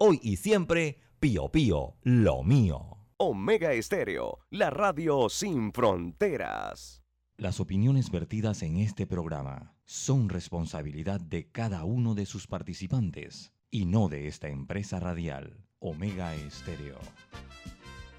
[0.00, 2.98] Hoy y siempre, Pío Pío, lo mío.
[3.16, 7.02] Omega Estéreo, la radio sin fronteras.
[7.36, 13.86] Las opiniones vertidas en este programa son responsabilidad de cada uno de sus participantes y
[13.86, 17.00] no de esta empresa radial, Omega Estéreo.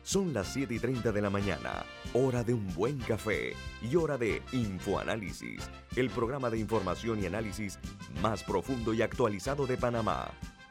[0.03, 3.53] Son las 7 y 30 de la mañana, hora de un buen café
[3.89, 7.79] y hora de Infoanálisis, el programa de información y análisis
[8.21, 10.29] más profundo y actualizado de Panamá.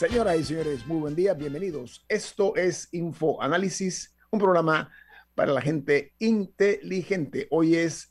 [0.00, 2.06] Señoras y señores, muy buen día, bienvenidos.
[2.08, 4.90] Esto es Info Análisis, un programa
[5.34, 7.46] para la gente inteligente.
[7.50, 8.10] Hoy es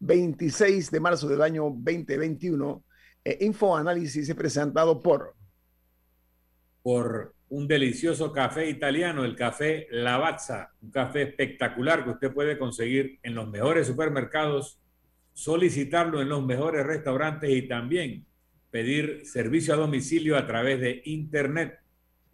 [0.00, 2.84] 26 de marzo del año 2021.
[3.24, 5.36] Eh, Info Análisis es presentado por
[6.82, 13.18] por un delicioso café italiano, el café Lavazza, un café espectacular que usted puede conseguir
[13.22, 14.78] en los mejores supermercados,
[15.32, 18.26] solicitarlo en los mejores restaurantes y también
[18.70, 21.78] pedir servicio a domicilio a través de Internet.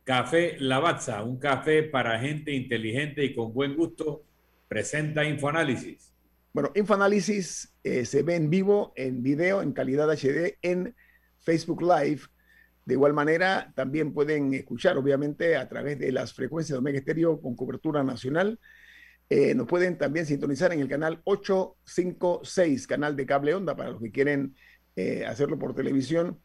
[0.04, 4.24] Café Lavazza, un café para gente inteligente y con buen gusto,
[4.68, 6.12] presenta Infoanálisis.
[6.52, 10.94] Bueno, Infoanálisis eh, se ve en vivo, en video, en calidad HD, en
[11.38, 12.22] Facebook Live.
[12.84, 17.40] De igual manera, también pueden escuchar, obviamente, a través de las frecuencias de Omega Estéreo
[17.40, 18.60] con cobertura nacional.
[19.28, 24.00] Eh, nos pueden también sintonizar en el canal 856, canal de cable onda, para los
[24.00, 24.54] que quieren
[24.96, 26.40] eh, hacerlo por televisión.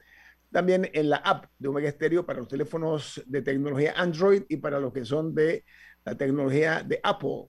[0.51, 4.79] También en la app de Omega Stereo para los teléfonos de tecnología Android y para
[4.79, 5.63] los que son de
[6.03, 7.47] la tecnología de Apple.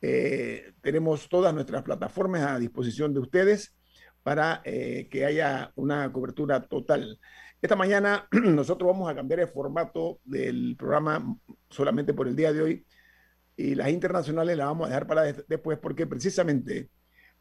[0.00, 3.74] Eh, tenemos todas nuestras plataformas a disposición de ustedes
[4.22, 7.18] para eh, que haya una cobertura total.
[7.60, 11.36] Esta mañana nosotros vamos a cambiar el formato del programa
[11.70, 12.86] solamente por el día de hoy
[13.56, 16.90] y las internacionales las vamos a dejar para después porque precisamente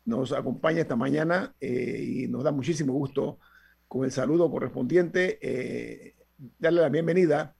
[0.05, 3.39] nos acompaña esta mañana eh, y nos da muchísimo gusto
[3.88, 6.16] con el saludo correspondiente eh,
[6.59, 7.55] darle la bienvenida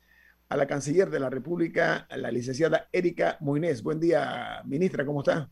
[0.48, 3.82] a la canciller de la República, a la licenciada Erika Moinés.
[3.82, 5.50] Buen día, ministra, ¿cómo está?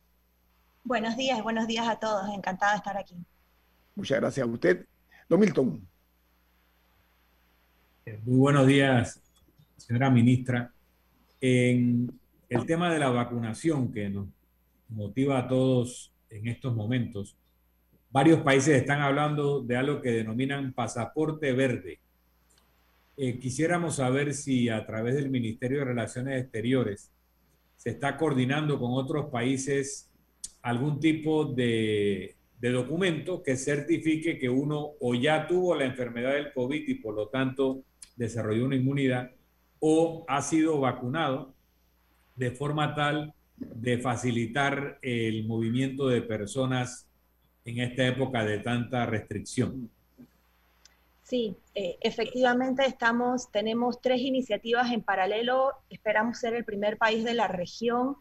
[0.84, 3.16] Buenos días, buenos días a todos, encantada de estar aquí.
[3.96, 4.86] Muchas gracias a usted.
[5.28, 5.88] Don Milton.
[8.06, 9.20] Eh, muy buenos días,
[9.78, 10.72] señora ministra.
[11.42, 14.28] En el tema de la vacunación que nos
[14.90, 17.38] motiva a todos en estos momentos,
[18.12, 22.00] varios países están hablando de algo que denominan pasaporte verde.
[23.16, 27.12] Eh, quisiéramos saber si a través del Ministerio de Relaciones Exteriores
[27.76, 30.10] se está coordinando con otros países
[30.64, 36.54] algún tipo de, de documento que certifique que uno o ya tuvo la enfermedad del
[36.54, 37.84] COVID y por lo tanto
[38.16, 39.32] desarrolló una inmunidad
[39.80, 41.54] o ha sido vacunado
[42.36, 47.08] de forma tal de facilitar el movimiento de personas
[47.66, 49.90] en esta época de tanta restricción.
[51.24, 55.72] Sí, eh, efectivamente estamos, tenemos tres iniciativas en paralelo.
[55.90, 58.18] Esperamos ser el primer país de la región.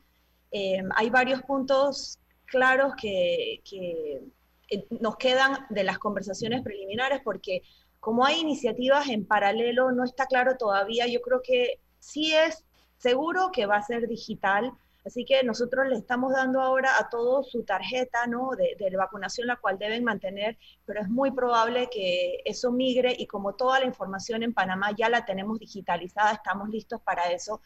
[0.52, 4.22] Eh, hay varios puntos claros que, que
[4.70, 7.62] eh, nos quedan de las conversaciones preliminares porque
[7.98, 11.06] como hay iniciativas en paralelo, no está claro todavía.
[11.06, 12.64] Yo creo que sí es
[12.98, 14.72] seguro que va a ser digital,
[15.04, 18.50] Así que nosotros le estamos dando ahora a todos su tarjeta ¿no?
[18.56, 23.54] de, vacunación, la cual deben mantener, pero es muy probable que eso migre y como
[23.54, 27.60] toda la información en Panamá ya la tenemos digitalizada, estamos listos para eso.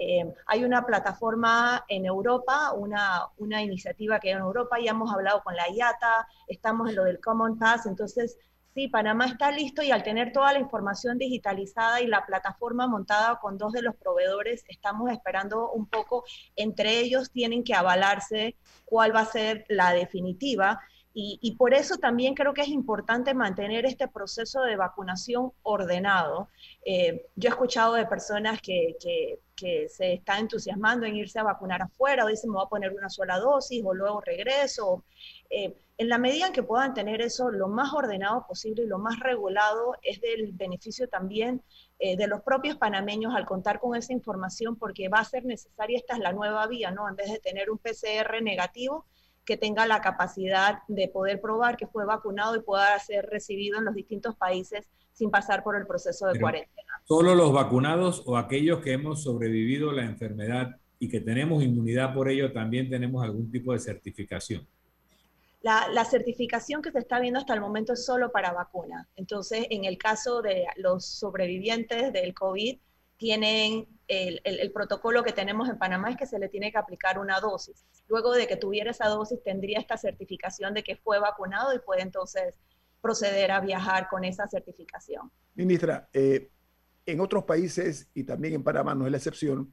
[0.00, 5.12] Eh, hay una plataforma en Europa, una, una iniciativa que hay en Europa, ya hemos
[5.12, 8.38] hablado con la IATA, estamos en lo del Common Pass, entonces
[8.78, 13.40] Sí, Panamá está listo y al tener toda la información digitalizada y la plataforma montada
[13.40, 16.24] con dos de los proveedores, estamos esperando un poco,
[16.54, 18.54] entre ellos tienen que avalarse
[18.84, 20.80] cuál va a ser la definitiva.
[21.12, 26.48] Y, por eso también creo que es importante mantener este proceso de vacunación ordenado.
[26.84, 28.96] Eh, yo he escuchado de personas que,
[29.88, 33.08] se están entusiasmando en irse a vacunar afuera o dicen me voy a poner una
[33.08, 35.02] sola dosis o luego regreso.
[35.50, 38.98] Eh, en la medida en que puedan tener eso lo más ordenado posible y lo
[38.98, 41.60] más regulado, es del beneficio también
[41.98, 45.98] eh, de los propios panameños al contar con esa información, porque va a ser necesaria,
[45.98, 47.08] esta es la nueva vía, ¿no?
[47.08, 49.06] En vez de tener un PCR negativo,
[49.44, 53.86] que tenga la capacidad de poder probar que fue vacunado y pueda ser recibido en
[53.86, 57.02] los distintos países sin pasar por el proceso de cuarentena.
[57.04, 62.28] ¿Solo los vacunados o aquellos que hemos sobrevivido la enfermedad y que tenemos inmunidad por
[62.28, 64.66] ello, también tenemos algún tipo de certificación.
[65.60, 69.08] La, certificación que se está viendo hasta el momento es solo para vacuna.
[69.16, 72.78] Entonces, en el caso de los sobrevivientes del COVID,
[73.16, 77.40] tienen el, protocolo que tenemos en Panamá es que se le tiene que aplicar una
[77.40, 77.84] dosis.
[78.06, 82.02] Luego de que tuviera esa dosis, tendría esta certificación de que fue vacunado y puede
[82.02, 82.54] entonces
[83.00, 85.30] proceder a viajar con esa certificación.
[85.54, 86.50] Ministra, eh,
[87.04, 89.72] en otros países y también en Panamá no es la excepción,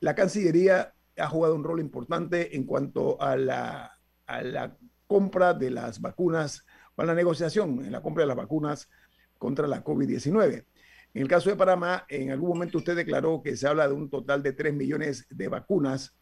[0.00, 4.76] la Cancillería ha jugado un rol importante en cuanto a la, a la
[5.08, 6.64] compra de las vacunas,
[6.94, 8.88] o la negociación en la compra de las vacunas
[9.38, 10.64] contra la COVID-19.
[11.14, 14.10] En el caso de Panamá, en algún momento usted declaró que se habla de un
[14.10, 16.16] total de 3 millones de vacunas.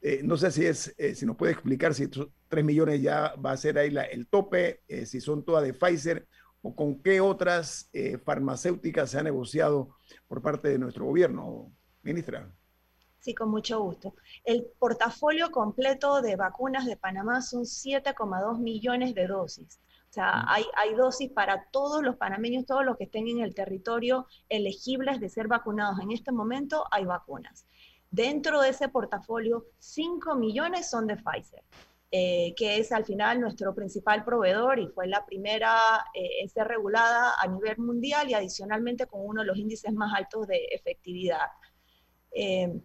[0.00, 3.34] Eh, no sé si es, eh, si nos puede explicar si estos 3 millones ya
[3.36, 6.26] va a ser ahí el tope, eh, si son todas de Pfizer
[6.62, 7.90] o con qué otras
[8.24, 9.96] farmacéuticas se ha negociado
[10.28, 12.48] por parte de nuestro gobierno, ministra.
[13.22, 14.16] Sí, con mucho gusto.
[14.42, 19.78] El portafolio completo de vacunas de Panamá son 7,2 millones de dosis.
[20.10, 23.54] O sea, hay, hay dosis para todos los panameños, todos los que estén en el
[23.54, 26.00] territorio elegibles de ser vacunados.
[26.00, 27.64] En este momento hay vacunas.
[28.10, 31.62] Dentro de ese portafolio, 5 millones son de Pfizer,
[32.10, 35.76] eh, que es al final nuestro principal proveedor y fue la primera
[36.12, 40.12] eh, en ser regulada a nivel mundial y adicionalmente con uno de los índices más
[40.12, 41.46] altos de efectividad.
[42.34, 42.82] Eh,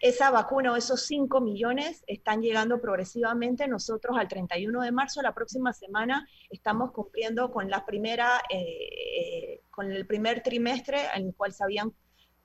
[0.00, 3.68] esa vacuna o esos 5 millones están llegando progresivamente.
[3.68, 9.90] Nosotros al 31 de marzo, la próxima semana, estamos cumpliendo con la primera, eh, con
[9.92, 11.92] el primer trimestre en el cual se habían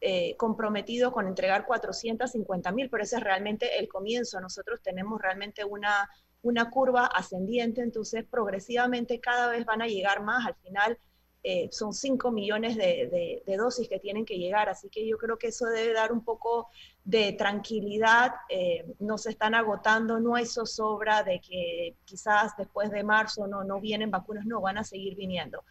[0.01, 4.39] eh, comprometido con entregar 450 mil, pero ese es realmente el comienzo.
[4.39, 6.09] Nosotros tenemos realmente una,
[6.41, 10.45] una curva ascendiente, entonces progresivamente cada vez van a llegar más.
[10.45, 10.99] Al final
[11.45, 15.47] eh, son 5 millones de, dosis que tienen que llegar, así que yo creo que
[15.47, 16.69] eso debe dar un poco
[17.03, 23.03] de tranquilidad, eh, no se están agotando, no hay zozobra de que quizás después de
[23.03, 25.65] marzo no, no vienen vacunas, no, van a seguir viniendo.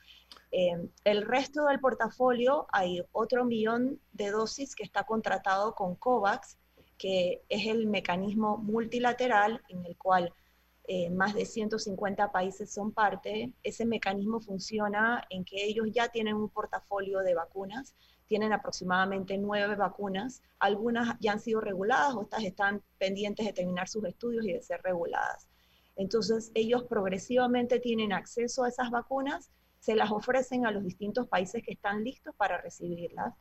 [0.51, 6.59] Eh, el resto del portafolio hay otro millón de dosis que está contratado con COVAX,
[6.99, 10.35] que es el mecanismo multilateral en el cual
[10.84, 16.34] eh, más de 150 países son parte, ese mecanismo funciona en que ellos ya tienen
[16.34, 17.94] un portafolio de vacunas,
[18.26, 24.05] tienen aproximadamente nueve vacunas, algunas ya han sido reguladas, otras están pendientes de terminar sus
[24.05, 25.49] estudios y de ser reguladas.
[25.96, 31.62] Entonces, ellos progresivamente tienen acceso a esas vacunas, se las ofrecen a los distintos países
[31.62, 33.35] que están listos para recibirlas.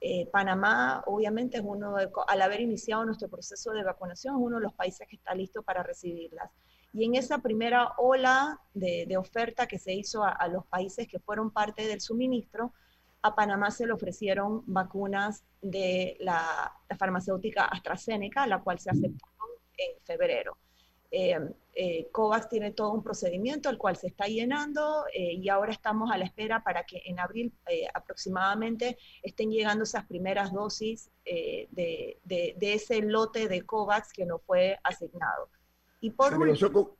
[0.00, 4.62] Eh, Panamá, obviamente, es uno al haber iniciado nuestro proceso de vacunación, es uno de
[4.62, 6.50] los países que está listo para recibirlas.
[6.92, 11.50] Y en esa primera ola de, oferta que se hizo a, los países que fueron
[11.50, 12.72] parte del suministro,
[13.22, 19.26] a Panamá se le ofrecieron vacunas de la, farmacéutica AstraZeneca, la cual se aceptó
[19.76, 20.56] en febrero.
[21.10, 21.38] Eh,
[21.74, 26.10] eh, COVAX tiene todo un procedimiento, el cual se está llenando eh, y ahora estamos
[26.10, 27.52] a la espera para que en abril
[27.94, 32.18] aproximadamente estén llegando esas primeras dosis de,
[32.60, 35.48] ese lote de COVAX que nos fue asignado.
[36.00, 36.90] Y por se negoció con,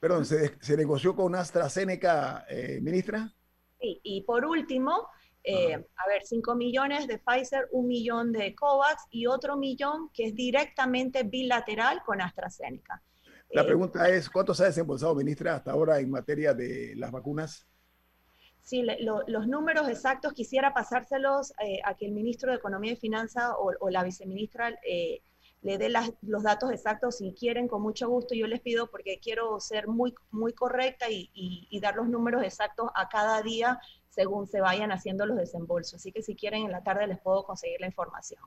[0.00, 3.32] perdón, se, negoció con AstraZeneca, eh, ministra.
[3.78, 5.08] Sí, y por último,
[5.44, 10.26] eh, a ver, 5 millones de Pfizer, un millón de COVAX y otro millón que
[10.26, 13.02] es directamente bilateral con AstraZeneca.
[13.50, 17.10] La eh, pregunta es, ¿cuánto se ha desembolsado, ministra, hasta ahora en materia de las
[17.10, 17.66] vacunas?
[18.62, 21.52] Sí, los números exactos quisiera pasárselos
[21.84, 24.78] a que el ministro de Economía y Finanzas o, o la viceministra
[25.62, 28.34] le dé los datos exactos si quieren, con mucho gusto.
[28.34, 33.08] Yo les pido porque quiero ser muy, muy correcta y, dar los números exactos a
[33.08, 35.94] cada día según se vayan haciendo los desembolsos.
[35.94, 38.42] Así que si quieren, en la tarde les puedo conseguir la información.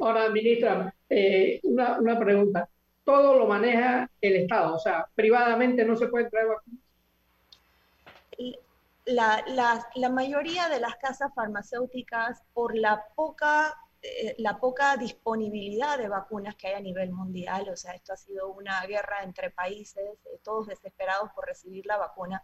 [0.00, 2.68] Ahora, ministra, eh, una, una, pregunta.
[3.04, 6.80] Todo lo maneja el Estado, o sea, privadamente no se puede traer vacunas.
[9.04, 13.76] La, la, la mayoría de las casas farmacéuticas, por la poca
[14.38, 18.48] la poca disponibilidad de vacunas que hay a nivel mundial, o sea, esto ha sido
[18.48, 22.42] una guerra entre países, eh, todos desesperados por recibir la vacuna.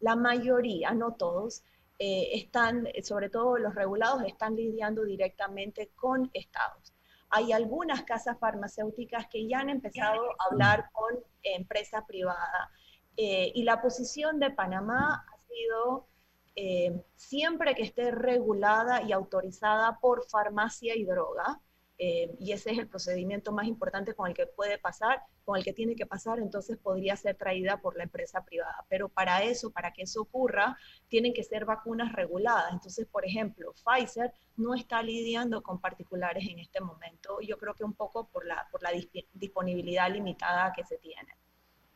[0.00, 1.62] La mayoría, no todos,
[1.98, 6.94] eh, están, sobre todo los regulados, están lidiando directamente con estados.
[7.30, 12.70] Hay algunas casas farmacéuticas que ya han empezado a hablar con empresa privada
[13.14, 16.08] y la posición de Panamá ha sido
[16.54, 21.60] eh, siempre que esté regulada y autorizada por farmacia y droga,
[22.04, 25.62] eh, y ese es el procedimiento más importante con el que puede pasar, con el
[25.62, 28.84] que tiene que pasar, entonces podría ser traída por la empresa privada.
[28.88, 30.76] Pero para eso, para que eso ocurra,
[31.08, 32.72] tienen que ser vacunas reguladas.
[32.72, 37.84] Entonces, por ejemplo, Pfizer no está lidiando con particulares en este momento, yo creo que
[37.84, 38.90] un poco por la, por la
[39.34, 41.36] disponibilidad limitada que se tiene.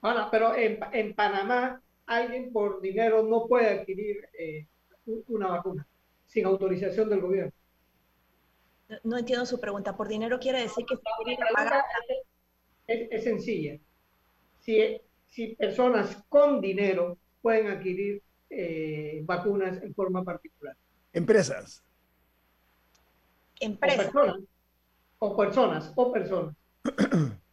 [0.02, 4.66] Ahora, pero en, en Panamá alguien por dinero no puede adquirir eh,
[5.28, 5.86] una vacuna
[6.26, 7.52] sin autorización del gobierno.
[9.02, 9.96] No, entiendo su pregunta.
[9.96, 10.94] Por dinero quiere decir que
[12.86, 13.78] es, es, sencilla.
[14.60, 20.76] Si, si personas con dinero pueden adquirir eh, vacunas en forma particular.
[21.12, 21.82] Empresas.
[23.58, 24.06] Empresas.
[24.06, 24.40] O personas.
[25.18, 25.92] O personas.
[25.96, 26.54] O personas.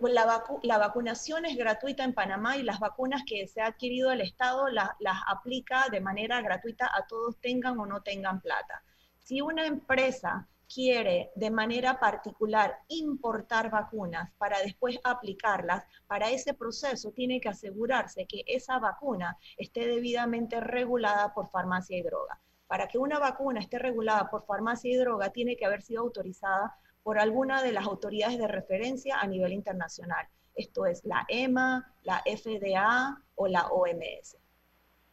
[0.00, 4.20] Pues la, vacunación es gratuita en Panamá y las vacunas que se ha adquirido el
[4.20, 8.82] Estado las aplica de manera gratuita a todos tengan o no tengan plata.
[9.18, 17.12] Si una empresa quiere de manera particular importar vacunas para después aplicarlas, para ese proceso
[17.12, 22.38] tiene que asegurarse que esa vacuna esté debidamente regulada por farmacia y droga.
[22.66, 26.76] Para que una vacuna esté regulada por farmacia y droga, tiene que haber sido autorizada
[27.02, 30.26] por alguna de las autoridades de referencia a nivel internacional.
[30.54, 34.36] Esto es la EMA, la FDA o la OMS.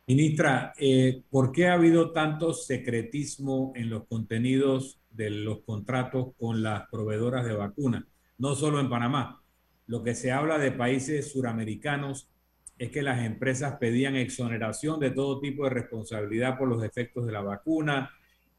[0.07, 6.61] Ministra, eh, ¿por qué ha habido tanto secretismo en los contenidos de los contratos con
[6.61, 8.03] las proveedoras de vacunas?
[8.37, 9.41] No solo en Panamá.
[9.87, 12.29] Lo que se habla de países suramericanos
[12.77, 17.31] es que las empresas pedían exoneración de todo tipo de responsabilidad por los efectos de
[17.31, 18.11] la vacuna.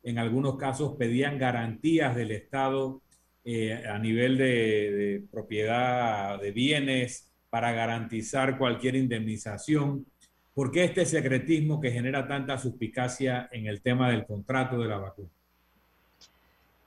[0.03, 3.03] En algunos casos pedían garantías del Estado
[3.49, 10.05] eh, a nivel de, propiedad de bienes para garantizar cualquier indemnización.
[10.53, 14.99] ¿Por qué este secretismo que genera tanta suspicacia en el tema del contrato de la
[14.99, 15.29] vacuna?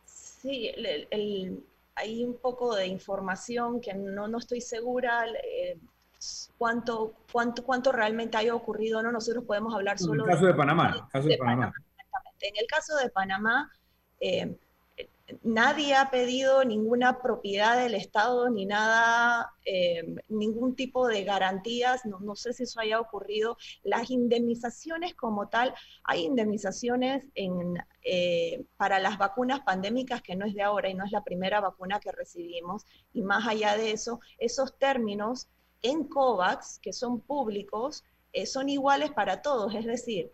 [0.03, 0.69] Sí,
[1.95, 5.77] hay un poco de información que no, no estoy segura eh,
[6.57, 9.01] cuánto, cuánto, cuánto realmente haya ocurrido.
[9.01, 10.25] No, nosotros podemos hablar solo.
[10.25, 11.07] En el caso de, Panamá.
[11.09, 11.71] caso de, Panamá.
[12.41, 13.71] En el caso de Panamá,
[14.19, 14.57] eh,
[15.43, 22.35] nadie ha pedido ninguna propiedad del Estado ni nada, eh, ningún tipo de garantías, no,
[22.35, 23.57] sé si eso haya ocurrido.
[23.83, 27.23] Las indemnizaciones como tal, hay indemnizaciones
[28.03, 31.61] eh, para las vacunas pandémicas que no es de ahora y no es la primera
[31.61, 32.85] vacuna que recibimos.
[33.13, 35.47] Y más allá de eso, esos términos
[35.81, 40.31] en COVAX, que son públicos, eh, son iguales para todos, es decir,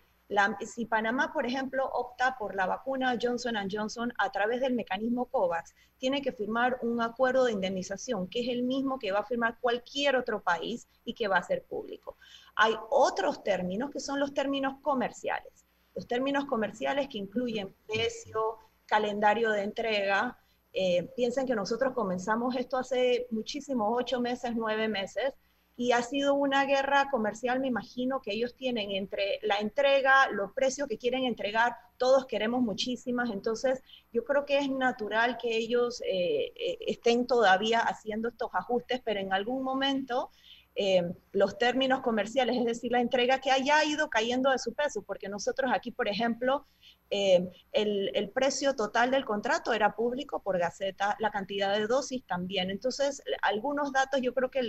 [0.65, 5.75] si Panamá, por ejemplo, opta por la vacuna Johnson Johnson a través del mecanismo COVAX,
[5.97, 9.57] tiene que firmar un acuerdo de indemnización, que es el mismo que va a firmar
[9.59, 12.17] cualquier otro país y que va a ser público.
[12.55, 15.65] Hay otros términos que son los términos comerciales.
[15.93, 20.37] Los términos comerciales que incluyen precio, calendario de entrega.
[20.73, 25.33] Eh, piensen que nosotros comenzamos esto hace muchísimo, ocho meses, nueve meses,
[25.77, 30.53] y ha sido una guerra comercial, me imagino, que ellos tienen entre la entrega, los
[30.53, 33.81] precios que quieren entregar, todos queremos muchísimas, entonces
[34.13, 39.19] yo creo que es natural que ellos eh, eh, estén todavía haciendo estos ajustes, pero
[39.19, 40.31] en algún momento
[40.77, 45.03] eh, los términos comerciales, es decir, la entrega que haya ido cayendo de su peso,
[45.03, 46.65] porque nosotros aquí, por ejemplo,
[47.09, 52.71] eh, el, precio total del contrato era público por Gaceta, la cantidad de dosis también.
[52.71, 54.61] Entonces, algunos datos yo creo que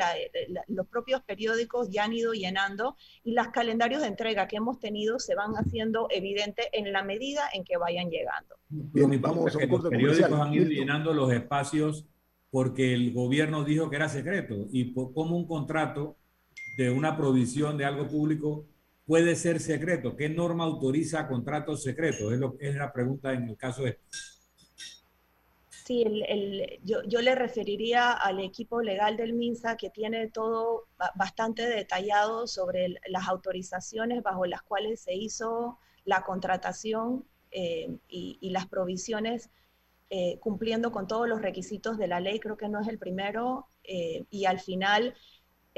[0.69, 5.19] los propios periódicos ya han ido llenando y los calendarios de entrega que hemos tenido
[5.19, 8.57] se van haciendo evidentes en la medida en que vayan llegando.
[9.21, 12.07] vamos a los periódicos han ido llenando los espacios
[12.51, 14.67] porque el gobierno dijo que era secreto.
[14.71, 16.17] Y como un contrato
[16.77, 18.67] de una provisión de algo público
[19.07, 20.17] puede ser secreto.
[20.17, 22.33] ¿Qué norma autoriza contratos secretos?
[22.61, 23.99] Es, la pregunta en el caso de...
[25.71, 32.49] Sí, el, yo, le referiría al equipo legal del MINSA que tiene todo bastante detallado
[32.49, 39.51] sobre las autorizaciones bajo las cuales se hizo la contratación eh, y, y, las provisiones
[40.09, 43.67] eh, cumpliendo con todos los requisitos de la ley, creo que no es el primero,
[43.83, 45.15] eh, y al final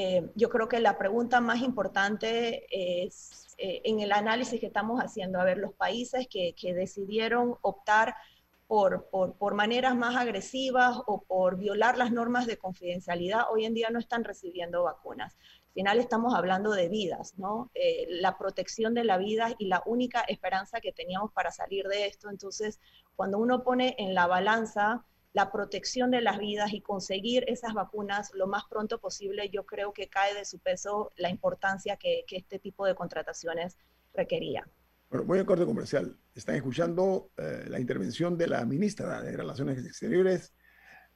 [0.00, 5.40] eh, yo creo que la pregunta más importante es en el análisis que estamos haciendo,
[5.40, 8.14] a ver, los países que, que decidieron optar
[8.68, 13.74] por, por, por, maneras más agresivas o por violar las normas de confidencialidad, hoy en
[13.74, 15.34] día no están recibiendo vacunas.
[15.34, 17.72] Al final estamos hablando de vidas, ¿no?
[18.08, 22.30] la protección de la vida y la única esperanza que teníamos para salir de esto.
[22.30, 22.78] Entonces,
[23.16, 28.30] cuando uno pone en la balanza la protección de las vidas y conseguir esas vacunas
[28.34, 32.58] lo más pronto posible, yo creo que cae de su peso la importancia que, este
[32.58, 33.76] tipo de contrataciones
[34.14, 34.68] requería.
[35.10, 36.18] Bueno, voy a corte comercial.
[36.34, 40.54] Están escuchando eh, la intervención de la ministra de Relaciones Exteriores,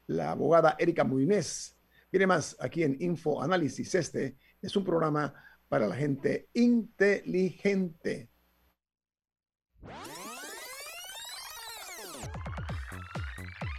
[0.07, 1.79] la abogada Erika Muinés.
[2.11, 3.95] Viene más aquí en Info Análisis.
[3.95, 5.35] Este es un programa
[5.69, 8.31] para la gente inteligente.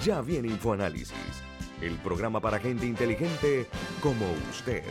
[0.00, 1.12] Ya viene InfoAnálisis,
[1.82, 3.66] el programa para gente inteligente
[4.00, 4.82] como usted.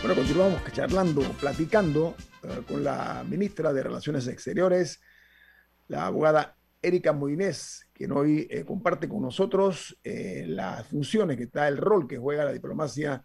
[0.00, 5.00] Bueno, continuamos charlando, platicando eh, con la ministra de Relaciones Exteriores,
[5.88, 11.66] la abogada Erika Moinés, quien hoy eh, comparte con nosotros eh, las funciones que está,
[11.66, 13.24] el rol que juega la diplomacia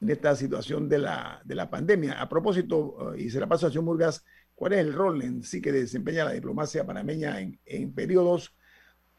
[0.00, 2.20] en esta situación de la, de la pandemia.
[2.20, 4.24] A propósito, y se la paso a Señor Murgas,
[4.60, 8.54] ¿cuál es el rol en sí que desempeña la diplomacia panameña en, en periodos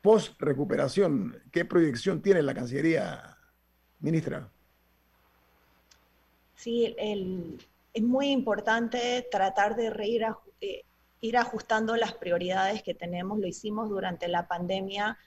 [0.01, 1.41] post-recuperación?
[1.51, 3.39] ¿Qué proyección tiene la Cancillería,
[4.01, 4.51] ministra?
[6.53, 7.57] Sí, el,
[7.91, 10.27] es muy importante tratar de reír,
[10.61, 10.83] eh,
[11.21, 13.39] ir ajustando las prioridades que tenemos.
[13.39, 15.17] Lo hicimos durante la pandemia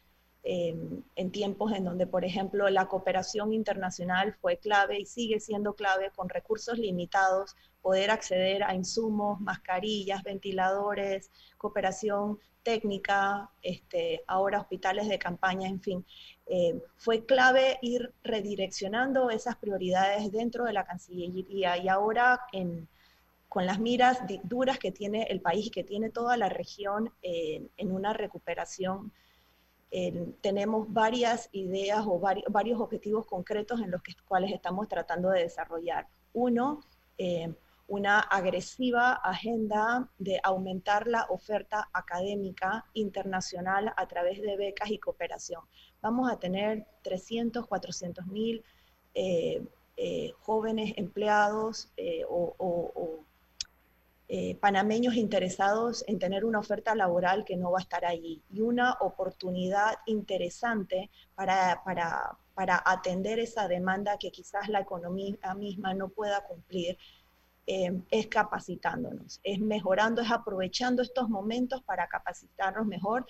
[0.46, 0.76] eh,
[1.16, 6.11] en tiempos en donde, por ejemplo, la cooperación internacional fue clave y sigue siendo clave
[6.14, 15.18] con recursos limitados, poder acceder a insumos, mascarillas, ventiladores, cooperación técnica, este, ahora hospitales de
[15.18, 16.04] campaña, en fin.
[16.44, 22.87] Eh, fue clave ir redireccionando esas prioridades dentro de la Cancillería y ahora en,
[23.48, 27.92] con las miras duras que tiene el país y que tiene toda la región en
[27.92, 29.11] una recuperación.
[30.40, 36.09] Tenemos varias ideas o varios objetivos concretos en los que, cuales estamos tratando de desarrollar.
[36.33, 36.80] Uno,
[37.16, 37.54] eh,
[37.87, 45.62] una agresiva agenda de aumentar la oferta académica internacional a través de becas y cooperación.
[46.00, 48.64] Vamos a tener 300, 400 mil
[49.14, 49.62] eh,
[49.96, 53.24] eh, jóvenes empleados eh, o,
[54.60, 58.94] panameños interesados en tener una oferta laboral que no va a estar allí y una
[59.00, 66.40] oportunidad interesante para, para, para atender esa demanda que quizás la economía misma no pueda
[66.42, 66.96] cumplir
[67.66, 73.26] eh, es capacitándonos, es mejorando, es aprovechando estos momentos para capacitarnos mejor.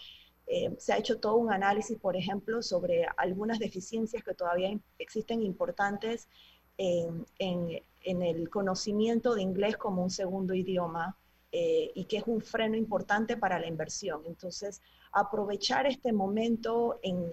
[0.46, 5.40] Eh, se ha hecho todo un análisis, por ejemplo, sobre algunas deficiencias que todavía existen
[5.40, 6.28] importantes
[6.78, 7.24] en,
[8.04, 11.16] el conocimiento de inglés como un segundo idioma
[11.52, 14.22] eh, y que es un freno importante para la inversión.
[14.26, 14.82] Entonces,
[15.12, 17.32] aprovechar este momento en,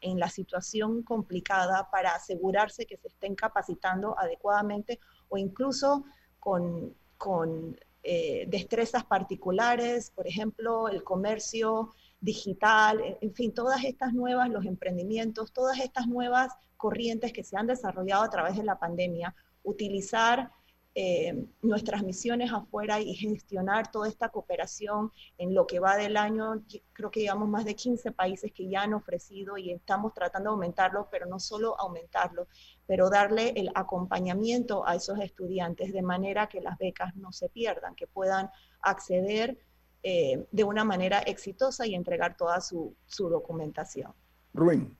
[0.00, 6.04] en, la situación complicada para asegurarse que se estén capacitando adecuadamente o incluso
[6.38, 11.90] con, con eh, destrezas particulares, por ejemplo, el comercio
[12.20, 17.66] digital, en fin, todas estas nuevas, los emprendimientos, todas estas nuevas corrientes que se han
[17.66, 20.50] desarrollado a través de la pandemia, utilizar
[20.96, 26.64] eh, nuestras misiones afuera y gestionar toda esta cooperación en lo que va del año.
[26.92, 30.54] Creo que llevamos más de 15 países que ya han ofrecido y estamos tratando de
[30.54, 32.48] aumentarlo, pero no solo aumentarlo,
[32.86, 37.94] pero darle el acompañamiento a esos estudiantes de manera que las becas no se pierdan,
[37.94, 39.58] que puedan acceder
[40.02, 44.12] eh, de una manera exitosa y entregar toda su, su documentación.
[44.52, 44.96] Rubén.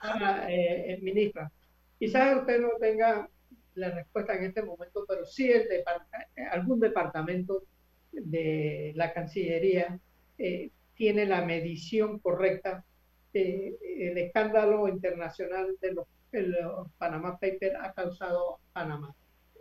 [0.00, 1.50] Ah, eh, ministra,
[2.00, 3.28] Quizás usted no tenga
[3.74, 5.84] la respuesta en este momento, pero sí el de,
[6.50, 7.64] algún departamento
[8.10, 10.00] de la Cancillería
[10.38, 12.84] eh, tiene la medición correcta.
[13.34, 16.06] Eh, el escándalo internacional de los,
[16.96, 19.14] Panama Papers ha causado Panamá.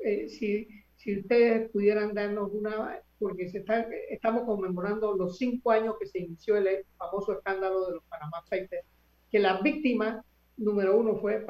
[0.03, 0.67] Eh, si,
[0.99, 6.19] si ustedes pudieran darnos una, porque se está, estamos conmemorando los cinco años que se
[6.19, 8.85] inició el famoso escándalo de los Panama Papers,
[9.31, 10.25] que la víctima
[10.57, 11.45] número uno fue,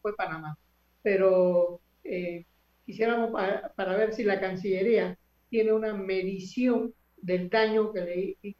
[0.00, 0.56] fue Panamá.
[1.02, 2.44] Pero eh,
[2.84, 5.18] quisiéramos para, ver si la Cancillería
[5.50, 8.54] tiene una medición del daño que le,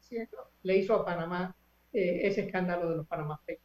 [0.63, 1.55] le hizo a Panamá
[1.93, 3.61] eh, ese escándalo de los Panamá Papers.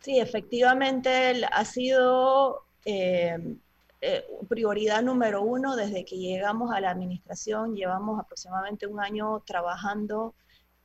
[0.00, 3.38] Sí, efectivamente ha sido eh,
[4.48, 7.74] prioridad número uno desde que llegamos a la administración.
[7.74, 10.34] Llevamos aproximadamente un año trabajando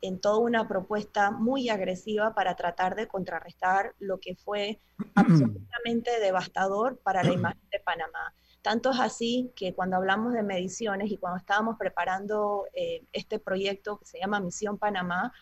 [0.01, 4.79] en toda una propuesta muy agresiva para tratar de contrarrestar lo que fue
[5.15, 8.33] absolutamente devastador para la imagen de Panamá.
[8.61, 13.97] Tanto es así que cuando hablamos de mediciones y cuando estábamos preparando eh, este proyecto
[13.97, 15.33] que se llama Misión Panamá,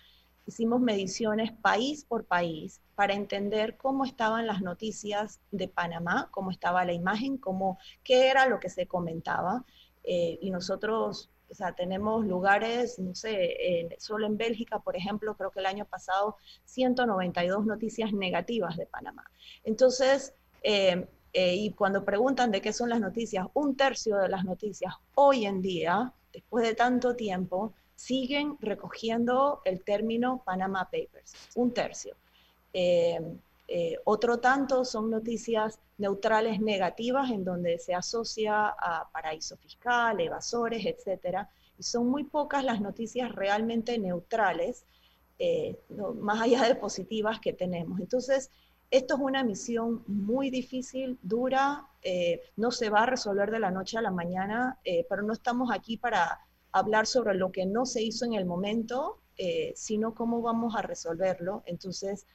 [0.47, 6.83] hicimos mediciones país por país para entender cómo estaban las noticias de Panamá, cómo estaba
[6.85, 9.63] la imagen, cómo, qué era lo que se comentaba.
[10.03, 15.49] Eh, y nosotros o sea, tenemos lugares, no sé, solo en Bélgica, por ejemplo, creo
[15.51, 19.23] que el año pasado 192 noticias negativas de Panamá.
[19.63, 20.33] Entonces,
[20.63, 24.93] eh, eh, y cuando preguntan de qué son las noticias, un tercio de las noticias
[25.15, 32.15] hoy en día, después de tanto tiempo, siguen recogiendo el término Panama Papers, un tercio.
[32.71, 33.19] Eh,
[33.67, 40.85] eh, otro tanto son noticias neutrales negativas en donde se asocia a paraíso fiscal, evasores,
[40.85, 44.85] etcétera, y son muy pocas las noticias realmente neutrales,
[45.39, 45.75] eh,
[46.19, 47.99] más allá de positivas que tenemos.
[47.99, 48.51] Entonces,
[48.91, 51.87] esto es una misión muy difícil, dura,
[52.55, 54.79] no se va a resolver de la noche a la mañana,
[55.09, 59.19] pero no estamos aquí para hablar sobre lo que no se hizo en el momento,
[59.75, 61.61] sino cómo vamos a resolverlo.
[61.67, 62.25] Entonces,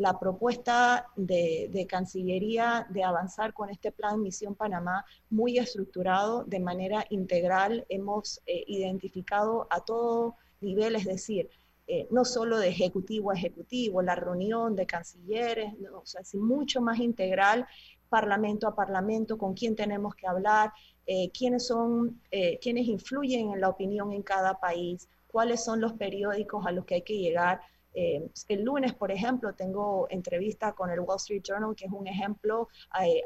[0.00, 7.04] la propuesta de, Cancillería de avanzar con este plan Misión Panamá muy estructurado, de manera
[7.10, 7.84] integral.
[7.90, 11.50] Hemos eh, identificado a todo nivel, es decir,
[11.86, 16.98] eh, no solo de ejecutivo a ejecutivo, la reunión de cancilleres, o sea, mucho más
[16.98, 17.66] integral,
[18.10, 20.72] parlamento a parlamento, con quién tenemos que hablar,
[21.06, 22.20] eh, quiénes son,
[22.60, 26.96] quiénes influyen en la opinión en cada país, cuáles son los periódicos a los que
[26.96, 27.60] hay que llegar
[27.92, 32.06] eh, el lunes, por ejemplo, tengo entrevista con el Wall Street Journal, que es un
[32.06, 32.68] ejemplo.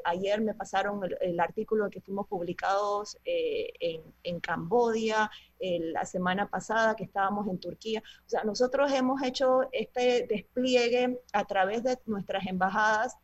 [0.04, 6.94] ayer me pasaron el, artículo que fuimos publicados eh, en, en, Cambodia, la semana pasada
[6.94, 8.02] que estábamos en Turquía.
[8.26, 13.16] O sea, nosotros hemos hecho este despliegue a través de nuestras embajadas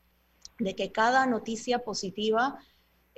[0.61, 2.59] de que cada noticia positiva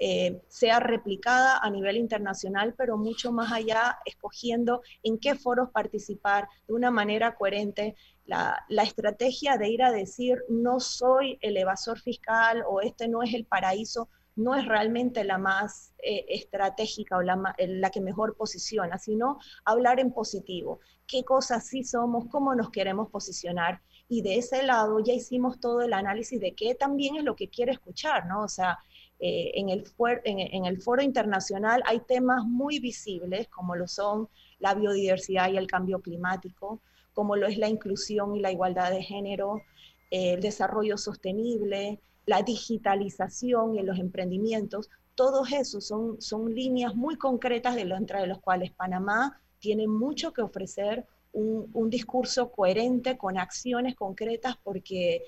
[0.04, 6.48] eh, sea replicada a nivel internacional, pero mucho más allá, escogiendo en qué foros participar
[6.66, 7.94] de una manera coherente.
[8.24, 13.34] La, estrategia de ir a decir no soy el evasor fiscal o este no es
[13.34, 18.98] el paraíso, no es realmente la más eh, estratégica o la, la, que mejor posiciona,
[18.98, 20.80] sino hablar en positivo.
[21.06, 22.26] ¿Qué cosas sí somos?
[22.28, 23.82] ¿Cómo nos queremos posicionar?
[24.12, 27.48] Y de ese lado ya hicimos todo el análisis de qué también es lo que
[27.48, 28.42] quiere escuchar, ¿no?
[28.42, 28.78] O sea,
[29.18, 29.84] eh, en, el
[30.24, 35.66] en, el foro internacional hay temas muy visibles, como lo son la biodiversidad y el
[35.66, 36.82] cambio climático,
[37.14, 39.62] como lo es la inclusión y la igualdad de género,
[40.10, 44.90] el desarrollo sostenible, la digitalización y los emprendimientos.
[45.14, 50.34] Todos esos son, son líneas muy concretas de lo, entre los cuales Panamá tiene mucho
[50.34, 55.22] que ofrecer, un, un discurso coherente con acciones concretas, porque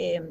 [0.00, 0.22] eh,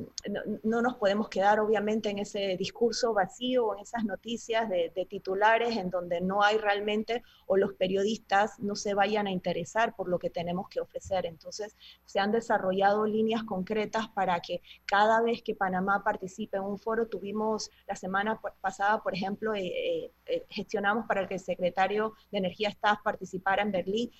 [0.63, 5.89] no, nos podemos quedar obviamente en ese discurso vacío, en esas noticias de, titulares en
[5.89, 10.29] donde no hay realmente o los periodistas no se vayan a interesar por lo que
[10.29, 11.25] tenemos que ofrecer.
[11.25, 16.79] Entonces, se han desarrollado líneas concretas para que cada vez que Panamá participe en un
[16.79, 22.37] foro, tuvimos la semana pasada, por ejemplo, eh, eh, gestionamos para que el secretario de
[22.37, 24.11] Energía Staff participara en Berlín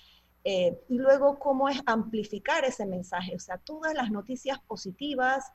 [0.50, 5.52] eh, y luego, cómo es amplificar ese mensaje, o sea, todas las noticias positivas,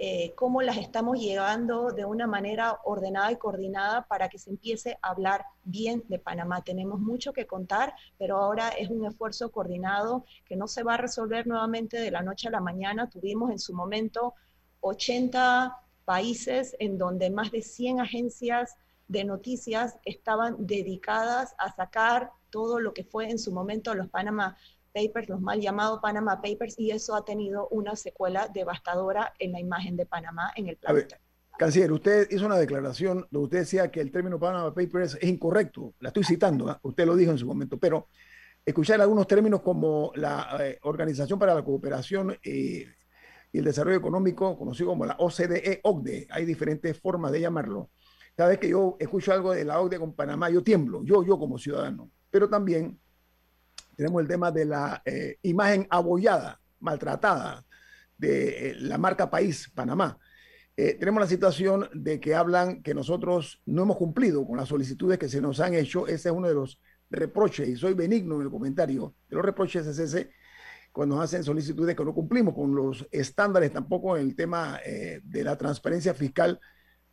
[0.00, 4.98] eh, cómo las estamos llevando de una manera ordenada y coordinada para que se empiece
[5.00, 6.60] a hablar bien de Panamá.
[6.62, 10.96] Tenemos mucho que contar, pero ahora es un esfuerzo coordinado que no se va a
[10.96, 13.08] resolver nuevamente de la noche a la mañana.
[13.08, 14.34] Tuvimos en su momento
[14.80, 18.74] 80 países en donde más de 100 agencias
[19.06, 24.56] de noticias estaban dedicadas a sacar todo lo que fue en su momento los Panama
[24.92, 29.58] Papers, los mal llamados Panama Papers, y eso ha tenido una secuela devastadora en la
[29.58, 31.18] imagen de Panamá en el planeta.
[31.58, 35.94] Canciller, usted hizo una declaración donde usted decía que el término Panama Papers es incorrecto.
[36.00, 36.78] La estoy citando, ¿ah?
[36.82, 38.08] usted lo dijo en su momento, pero
[38.64, 42.84] escuchar algunos términos como la eh, Organización para la Cooperación y
[43.52, 47.90] el Desarrollo Económico, conocido como la OCDE, OCDE, hay diferentes formas de llamarlo.
[48.34, 51.38] Cada vez que yo escucho algo de la OCDE con Panamá, yo tiemblo, yo, yo
[51.38, 52.10] como ciudadano.
[52.32, 52.98] Pero también
[53.94, 57.64] tenemos el tema de la eh, imagen abollada, maltratada
[58.16, 60.18] de eh, la marca país, Panamá.
[60.74, 65.18] Eh, tenemos la situación de que hablan que nosotros no hemos cumplido con las solicitudes
[65.18, 66.06] que se nos han hecho.
[66.06, 69.86] Ese es uno de los reproches, y soy benigno en el comentario, de los reproches
[69.86, 70.30] es ese,
[70.90, 75.44] cuando nos hacen solicitudes que no cumplimos con los estándares, tampoco en el tema de
[75.44, 76.58] la transparencia fiscal.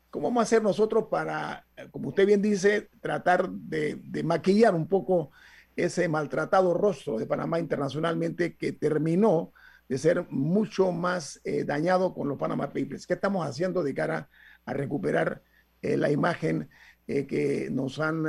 [0.10, 5.32] ¿Cómo vamos a hacer nosotros para, como usted bien dice, tratar de, maquillar un poco
[5.76, 9.54] ese maltratado rostro de Panamá internacionalmente que terminó
[9.88, 13.06] de ser mucho más eh, dañado con los Panama Papers.
[13.06, 14.30] ¿Qué estamos haciendo de cara
[14.66, 15.44] a recuperar
[15.82, 16.70] eh, la imagen
[17.08, 18.26] eh, que nos han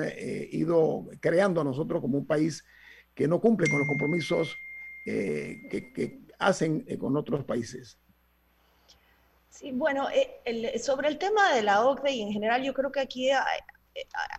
[0.51, 2.63] ido creando a nosotros como un país
[3.15, 4.55] que no cumple con los compromisos
[5.05, 8.00] que, hacen con otros países?
[9.51, 10.09] Sí, bueno,
[10.83, 13.31] sobre el tema de la OCDE y en general yo creo que aquí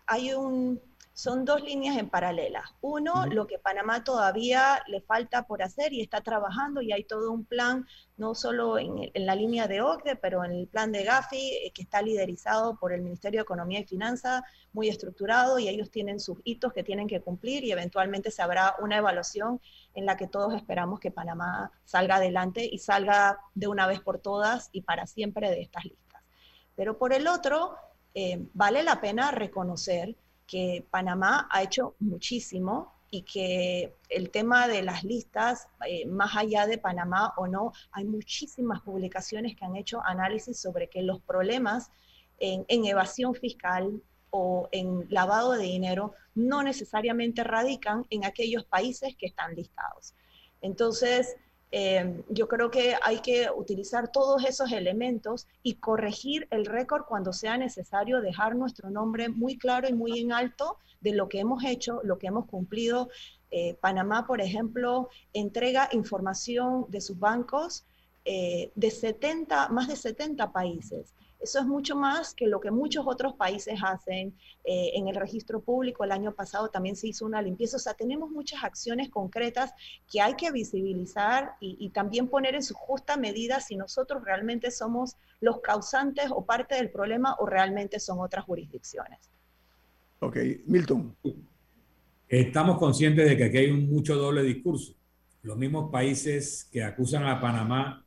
[0.07, 0.81] hay un
[1.13, 2.63] son dos líneas en paralela.
[2.81, 7.31] Uno, lo que Panamá todavía le falta por hacer y está trabajando y hay todo
[7.31, 7.85] un plan,
[8.17, 11.83] no solo en, la línea de OCDE, pero en el plan de Gafi, eh, que
[11.83, 14.41] está liderizado por el Ministerio de Economía y Finanzas,
[14.73, 18.75] muy estructurado y ellos tienen sus hitos que tienen que cumplir y eventualmente se habrá
[18.79, 19.59] una evaluación
[19.93, 24.19] en la que todos esperamos que Panamá salga adelante y salga de una vez por
[24.19, 26.21] todas y para siempre de estas listas.
[26.75, 27.75] Pero por el otro,
[28.13, 30.15] eh, vale la pena reconocer
[30.47, 36.65] que Panamá ha hecho muchísimo y que el tema de las listas, eh, más allá
[36.65, 41.91] de Panamá o no, hay muchísimas publicaciones que han hecho análisis sobre que los problemas
[42.39, 44.01] en, en evasión fiscal
[44.31, 50.15] o en lavado de dinero no necesariamente radican en aquellos países que están listados.
[50.61, 51.35] Entonces,
[51.73, 57.31] Em, yo creo que hay que utilizar todos esos elementos y corregir el récord cuando
[57.31, 61.63] sea necesario, dejar nuestro nombre muy claro y muy en alto de lo que hemos
[61.63, 63.09] hecho, lo que hemos cumplido.
[63.51, 67.85] Eh, Panamá, por ejemplo, entrega información de sus bancos
[68.25, 71.13] eh, de 70, más de 70 países.
[71.41, 75.59] Eso es mucho más que lo que muchos otros países hacen eh, en el registro
[75.59, 76.03] público.
[76.03, 77.77] El año pasado también se hizo una limpieza.
[77.77, 79.73] O sea, tenemos muchas acciones concretas
[80.11, 85.17] que hay que visibilizar y, también poner en su justa medida si nosotros realmente somos
[85.39, 89.19] los causantes o parte del problema o realmente son otras jurisdicciones.
[90.19, 91.15] Ok, Milton.
[92.29, 94.93] Estamos conscientes de que aquí hay un mucho doble discurso.
[95.41, 98.05] Los mismos países que acusan a Panamá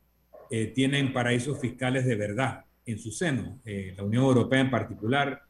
[0.49, 3.59] eh, tienen paraísos fiscales de verdad en su seno.
[3.65, 5.41] Eh, la Unión Europea en particular,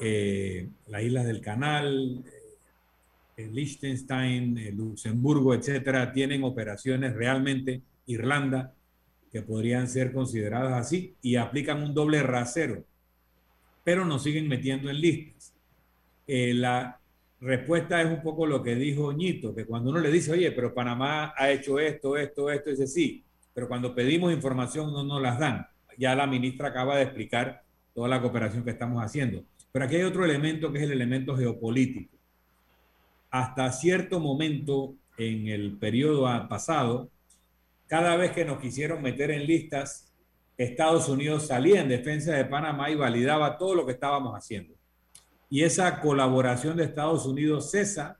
[0.00, 2.24] eh, las islas del Canal,
[3.36, 8.74] eh, Liechtenstein, Luxemburgo, etcétera, tienen operaciones realmente, Irlanda,
[9.30, 12.84] que podrían ser consideradas así y aplican un doble rasero,
[13.84, 15.52] pero nos siguen metiendo en listas.
[16.26, 16.98] la
[17.40, 20.74] respuesta es un poco lo que dijo Ñito, que cuando uno le dice, oye, pero
[20.74, 25.38] Panamá ha hecho esto, esto, esto, dice sí, pero cuando pedimos información no nos las
[25.38, 25.66] dan
[26.00, 27.62] ya la ministra acaba de explicar
[27.94, 29.44] toda la cooperación que estamos haciendo.
[29.70, 32.16] Pero aquí hay otro elemento que es el elemento geopolítico.
[33.30, 37.10] Hasta cierto momento en el periodo pasado,
[37.86, 40.10] cada vez que nos quisieron meter en listas,
[40.56, 44.74] Estados Unidos salía en defensa de Panamá y validaba todo lo que estábamos haciendo.
[45.50, 48.18] Y esa colaboración de Estados Unidos cesa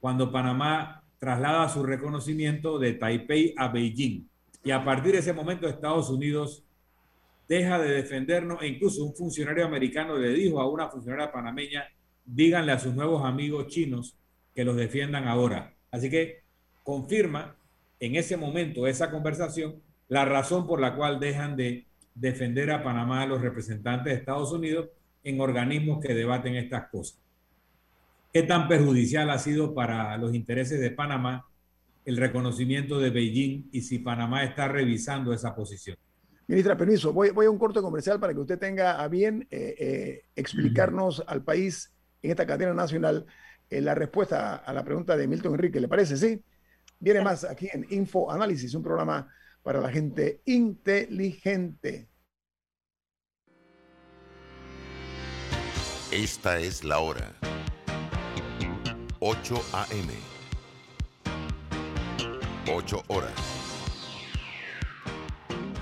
[0.00, 4.26] cuando Panamá traslada su reconocimiento de Taipei a Beijing.
[4.64, 6.64] Y a partir de ese momento Estados Unidos
[7.48, 11.84] deja de defendernos e incluso un funcionario americano le dijo a una funcionaria panameña,
[12.24, 14.16] díganle a sus nuevos amigos chinos
[14.54, 15.74] que los defiendan ahora.
[15.90, 16.42] Así que
[16.82, 17.56] confirma
[18.00, 23.22] en ese momento, esa conversación, la razón por la cual dejan de defender a Panamá
[23.22, 24.88] a los representantes de Estados Unidos
[25.24, 27.18] en organismos que debaten estas cosas.
[28.32, 31.46] ¿Qué tan perjudicial ha sido para los intereses de Panamá
[32.04, 35.96] el reconocimiento de Beijing y si Panamá está revisando esa posición?
[36.52, 40.24] Ministra, permiso, voy, a un corto comercial para que usted tenga a bien eh, eh,
[40.36, 43.24] explicarnos al país en esta cadena nacional
[43.70, 45.80] eh, la respuesta a la pregunta de Milton Enrique.
[45.80, 46.18] ¿Le parece?
[46.18, 46.44] Sí.
[47.00, 52.10] Viene más aquí en Info Análisis, un programa para la gente inteligente.
[56.10, 57.32] Esta es la hora.
[59.20, 60.12] 8 a.m.
[62.70, 63.61] 8 horas.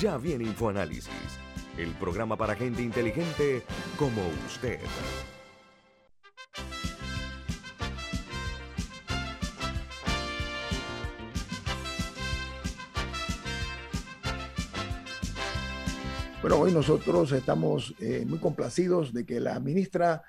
[0.00, 1.10] Ya viene InfoAnálisis,
[1.76, 3.62] el programa para gente inteligente
[3.98, 4.78] como usted.
[16.40, 20.22] Bueno, hoy nosotros estamos eh, muy complacidos de que la ministra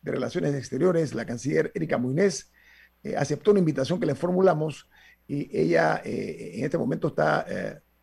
[0.00, 2.52] de Relaciones Exteriores, la canciller Erika Muñez,
[3.02, 4.88] eh, aceptó una invitación que le formulamos
[5.26, 7.44] y ella eh, en este momento está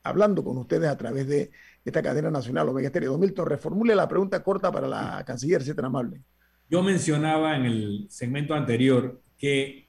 [0.05, 1.51] hablando con ustedes a través de
[1.83, 3.11] esta cadena nacional Omega Estéreo.
[3.11, 6.21] Don Milton, reformule la pregunta corta para la canciller, si es tan amable.
[6.69, 9.87] Yo mencionaba en el segmento anterior que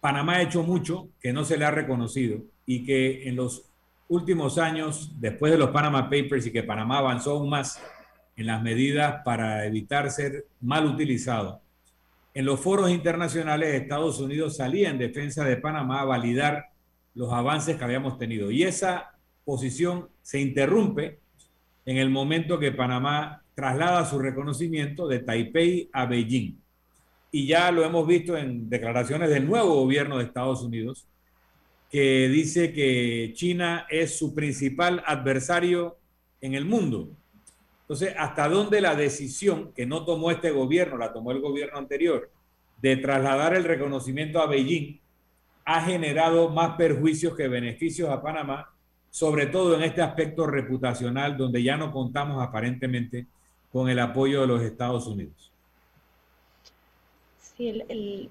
[0.00, 3.64] Panamá ha hecho mucho que no se le ha reconocido y que en los
[4.08, 7.82] últimos años, después de los Panama Papers y que Panamá avanzó aún más
[8.36, 11.60] en las medidas para evitar ser mal utilizado,
[12.34, 16.66] en los foros internacionales Estados Unidos salía en defensa de Panamá a validar
[17.14, 18.50] los avances que habíamos tenido.
[18.50, 19.17] Y esa
[19.48, 21.20] posición se interrumpe
[21.86, 26.60] en el momento que Panamá traslada su reconocimiento de Taipei a Beijing.
[27.32, 31.08] Y ya lo hemos visto en declaraciones del nuevo gobierno de Estados Unidos,
[31.90, 35.96] que dice que China es su principal adversario
[36.42, 37.08] en el mundo.
[37.80, 42.30] Entonces, ¿hasta dónde la decisión que no tomó este gobierno, la tomó el gobierno anterior,
[42.82, 45.00] de trasladar el reconocimiento a Beijing,
[45.64, 48.74] ha generado más perjuicios que beneficios a Panamá
[49.10, 53.26] sobre todo en este aspecto reputacional donde ya no contamos aparentemente
[53.72, 55.52] con el apoyo de los Estados Unidos.
[57.56, 58.30] Sí,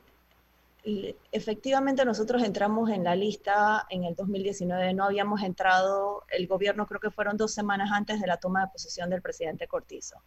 [1.32, 7.00] efectivamente nosotros entramos en la lista en el 2019, no habíamos entrado, el gobierno creo
[7.00, 10.22] que fueron dos semanas antes de la toma de posesión del presidente Cortizo.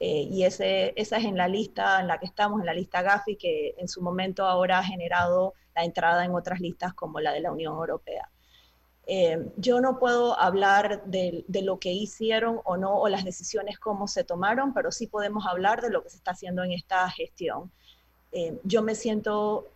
[0.00, 3.02] Eh, y ese, esa es en la lista en la que estamos, en la lista
[3.02, 7.32] Gafi, que en su momento ahora ha generado la entrada en otras listas como la
[7.32, 8.28] de la Unión Europea.
[9.12, 14.06] Eh, yo no puedo hablar de, lo que hicieron o no, o las decisiones cómo
[14.06, 17.72] se tomaron, pero sí podemos hablar de lo que se está haciendo en esta gestión.
[18.30, 19.66] Eh, yo me siento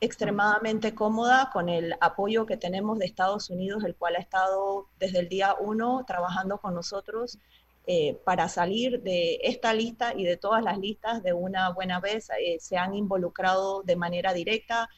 [0.00, 5.18] extremadamente cómoda con el apoyo que tenemos de Estados Unidos, el cual ha estado desde
[5.18, 7.38] el día uno trabajando con nosotros
[7.88, 12.28] eh, para salir de esta lista y de todas las listas de una buena vez.
[12.60, 14.88] se han involucrado de manera directa,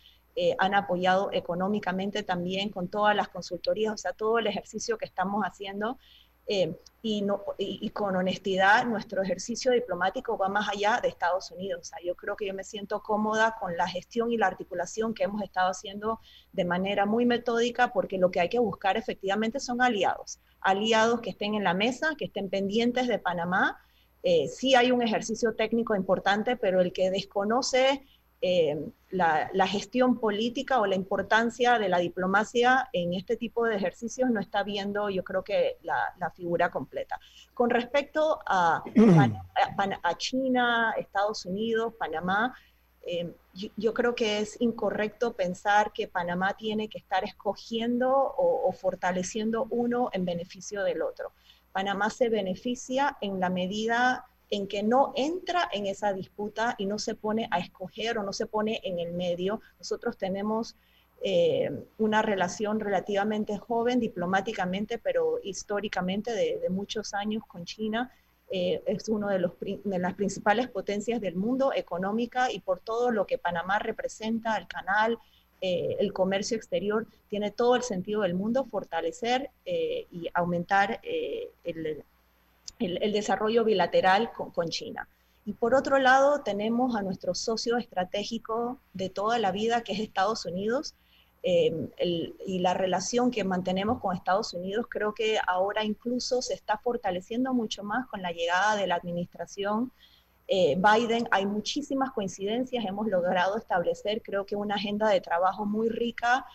[0.40, 5.04] eh, han apoyado económicamente también con todas las consultorías, o sea, todo el ejercicio que
[5.04, 5.98] estamos haciendo.
[6.46, 11.80] Eh, y, no, y, con honestidad, nuestro ejercicio diplomático va más allá de Estados Unidos.
[11.80, 15.12] O sea, yo creo que yo me siento cómoda con la gestión y la articulación
[15.12, 16.20] que hemos estado haciendo
[16.52, 21.30] de manera muy metódica, porque lo que hay que buscar efectivamente son aliados, aliados que
[21.30, 23.76] estén en la mesa, que estén pendientes de Panamá.
[24.22, 28.06] Eh, sí hay un ejercicio técnico importante, pero el que desconoce
[28.40, 28.76] eh,
[29.10, 34.40] la, gestión política o la importancia de la diplomacia en este tipo de ejercicios no
[34.40, 37.18] está viendo, yo creo que la, figura completa.
[37.54, 38.82] Con respecto a,
[40.02, 42.54] a, China, Estados Unidos, Panamá,
[43.04, 43.34] eh,
[43.76, 50.10] yo, creo que es incorrecto pensar que Panamá tiene que estar escogiendo o fortaleciendo uno
[50.12, 51.32] en beneficio del otro.
[51.72, 56.98] Panamá se beneficia en la medida en que no entra en esa disputa y no
[56.98, 59.60] se pone a escoger o no se pone en el medio.
[59.78, 60.76] Nosotros tenemos
[61.20, 68.12] eh, una relación relativamente joven diplomáticamente, pero históricamente de, muchos años con China.
[68.50, 69.50] Eh, es una de,
[69.84, 74.66] de las principales potencias del mundo económica y por todo lo que Panamá representa, el
[74.66, 75.18] canal,
[75.60, 82.04] eh, el comercio exterior, tiene todo el sentido del mundo fortalecer y aumentar el,
[82.78, 85.08] el, desarrollo bilateral con, China.
[85.44, 90.00] Y por otro lado, tenemos a nuestro socio estratégico de toda la vida, que es
[90.00, 90.94] Estados Unidos,
[91.42, 91.88] eh,
[92.46, 97.54] y la relación que mantenemos con Estados Unidos, creo que ahora incluso se está fortaleciendo
[97.54, 99.92] mucho más con la llegada de la administración
[100.48, 101.28] eh, Biden.
[101.30, 106.46] Hay muchísimas coincidencias, hemos logrado establecer, creo que una agenda de trabajo muy rica.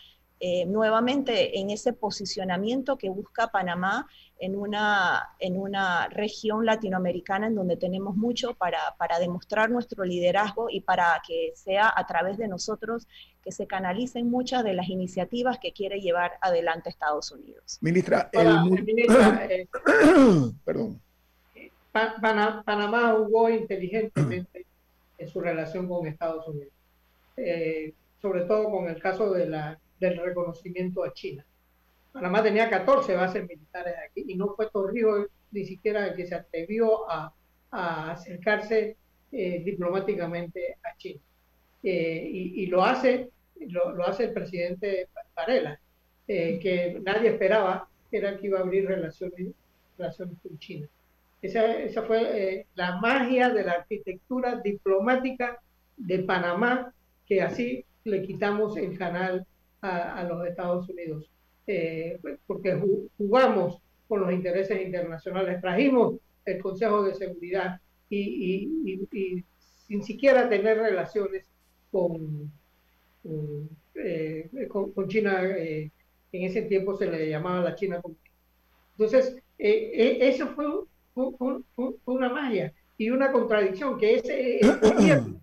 [0.46, 7.56] Eh, nuevamente en ese posicionamiento que busca Panamá en una, en una región latinoamericana en
[7.56, 12.50] donde tenemos mucho para, para demostrar nuestro liderazgo y para que sea a través de
[12.50, 13.08] nosotros
[13.42, 17.78] que se canalicen muchas de las iniciativas que quiere llevar adelante Estados Unidos.
[17.80, 18.30] Ministra,
[19.50, 19.66] eh,
[20.66, 21.00] perdón.
[21.94, 24.66] Panamá jugó inteligentemente
[25.18, 26.74] en su relación con Estados Unidos,
[27.38, 31.46] eh, sobre todo con el caso de la, del reconocimiento a China.
[32.12, 36.36] Panamá tenía 14 bases militares aquí y no fue Torrijos ni siquiera el que se
[36.36, 37.34] atrevió a,
[37.72, 38.98] a acercarse
[39.32, 41.22] eh, diplomáticamente a China.
[41.82, 43.30] Eh, y, lo hace
[43.68, 45.78] lo, hace el presidente Varela,
[46.28, 49.50] eh, que nadie esperaba era que iba a abrir relaciones,
[49.98, 50.88] relaciones con China.
[51.42, 55.60] Esa, esa fue eh, la magia de la arquitectura diplomática
[55.98, 56.94] de Panamá,
[57.26, 59.46] que así le quitamos el canal
[59.84, 61.30] a, los Estados Unidos,
[61.68, 62.82] eh, porque
[63.18, 66.16] jugamos con los intereses internacionales, trajimos
[66.46, 67.80] el Consejo de Seguridad
[68.10, 68.70] y,
[69.14, 69.44] y
[69.88, 71.46] sin siquiera tener relaciones
[71.92, 72.52] con,
[73.96, 75.92] eh, con, China, eh,
[76.32, 78.02] en ese tiempo se le llamaba la China
[78.98, 80.66] Entonces, eh, eso fue,
[82.06, 85.40] una magia y una contradicción, que ese gobierno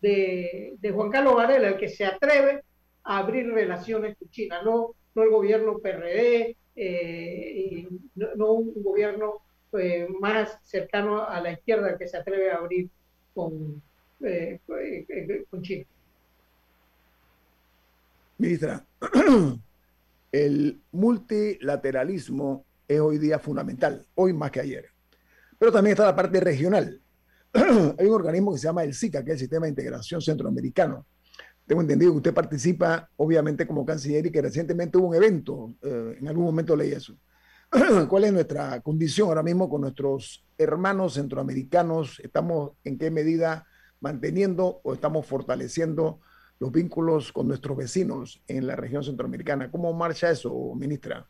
[0.00, 2.62] de, de, Juan Carlos Varela el que se atreve
[3.04, 9.42] abrir relaciones con China, no, no el gobierno PRD, y no, un gobierno
[10.20, 12.88] más cercano a la izquierda que se atreve a abrir
[13.34, 13.82] con,
[15.50, 15.84] con China.
[18.38, 18.82] Ministra,
[20.32, 24.86] el multilateralismo es hoy día fundamental, hoy más que ayer.
[25.58, 26.98] Pero también está la parte regional.
[27.52, 31.04] Hay un organismo que se llama el SICA, que es el Sistema de Integración Centroamericano.
[31.70, 36.16] Tengo entendido que usted participa, obviamente, como canciller y que recientemente hubo un evento, eh,
[36.18, 37.14] en algún momento leí eso.
[38.08, 42.18] ¿Cuál es nuestra condición ahora mismo con nuestros hermanos centroamericanos?
[42.24, 43.68] ¿Estamos en qué medida
[44.00, 46.18] manteniendo o estamos fortaleciendo
[46.58, 49.70] los vínculos con nuestros vecinos en la región centroamericana.
[49.70, 51.24] ¿Cómo marcha eso, ministra?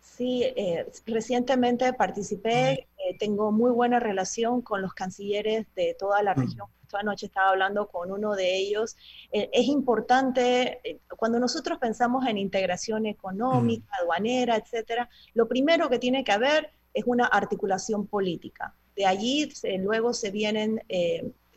[0.00, 6.34] Sí, eh, recientemente participé, eh, tengo muy buena relación con los cancilleres de toda la
[6.34, 6.68] región.
[6.86, 8.96] Esta noche estaba hablando con uno de ellos.
[9.32, 16.24] Eh, es importante, cuando nosotros pensamos en integración económica, aduanera, etcétera, lo primero que tiene
[16.24, 18.74] que haber es una articulación política.
[18.94, 20.82] De allí luego se vienen,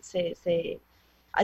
[0.01, 0.79] se, se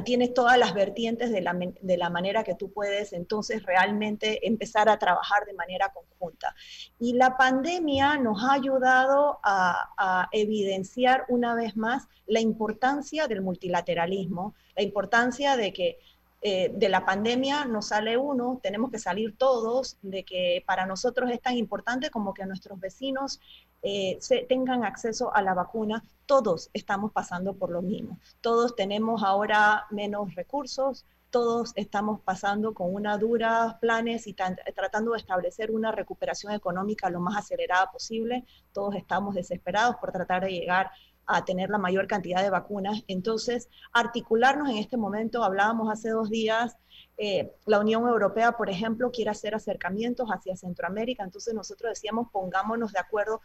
[0.03, 4.89] tienes todas las vertientes de la, de la, manera que tú puedes entonces realmente empezar
[4.89, 6.55] a trabajar de manera conjunta.
[6.99, 14.55] Y la pandemia nos ha ayudado a evidenciar una vez más la importancia del multilateralismo,
[14.75, 15.99] la importancia de que
[16.41, 21.31] eh, de la pandemia no sale uno, tenemos que salir todos, de que para nosotros
[21.31, 23.39] es tan importante como que nuestros vecinos
[23.81, 26.03] eh, se, tengan acceso a la vacuna.
[26.25, 28.19] Todos estamos pasando por lo mismo.
[28.41, 31.05] Todos tenemos ahora menos recursos,
[31.35, 37.19] todos estamos pasando con una dura planes y tratando de establecer una recuperación económica lo
[37.19, 38.45] más acelerada posible.
[38.71, 40.91] Todos estamos desesperados por tratar de llegar
[41.27, 43.03] a tener la mayor cantidad de vacunas.
[43.07, 46.77] Entonces, articularnos en este momento, hablábamos hace dos días,
[47.17, 52.91] eh, la Unión Europea, por ejemplo, quiere hacer acercamientos hacia Centroamérica, entonces nosotros decíamos, pongámonos
[52.91, 53.41] de acuerdo,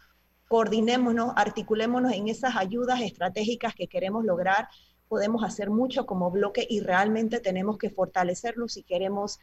[0.49, 4.67] coordinémonos, articulémonos en esas ayudas estratégicas que queremos lograr.
[5.07, 9.39] Podemos hacer mucho como bloque y realmente tenemos que fortalecerlo si queremos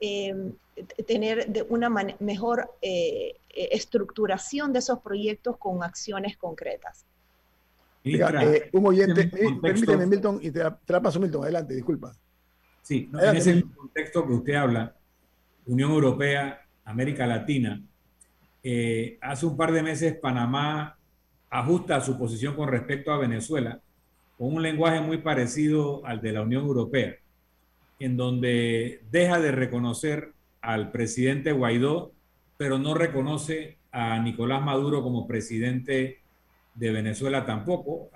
[0.00, 0.52] eh,
[1.06, 1.90] tener de una
[2.20, 7.04] mejor eh, estructuración de esos proyectos con acciones concretas.
[8.04, 9.30] Eh, un oyente,
[9.60, 12.12] permíteme, Milton, y te la, paso, Milton, adelante, disculpa.
[12.82, 14.96] Sí, en ese contexto que usted habla,
[15.66, 17.80] Unión Europea, América Latina,
[18.62, 20.96] eh, hace un par de meses Panamá
[21.48, 23.80] ajusta su posición con respecto a Venezuela
[24.38, 27.14] con un lenguaje muy parecido al de la Unión Europea,
[28.00, 32.12] en donde deja de reconocer al presidente Guaidó,
[32.56, 36.21] pero no reconoce a Nicolás Maduro como presidente
[36.74, 38.10] de Venezuela tampoco.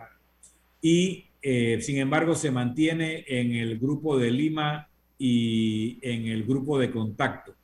[0.81, 4.89] Y eh, sin embargo se mantiene en el grupo de Lima
[5.19, 7.55] y en el grupo de contacto.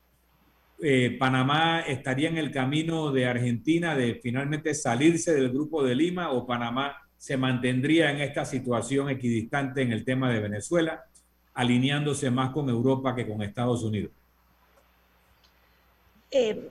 [0.81, 6.33] Eh, Panamá estaría en el camino de Argentina de finalmente salirse del grupo de Lima
[6.33, 11.05] o Panamá se mantendría en esta situación equidistante en el tema de Venezuela.
[11.55, 14.11] alineándose más con Europa que con Estados Unidos?
[16.31, 16.71] Eh,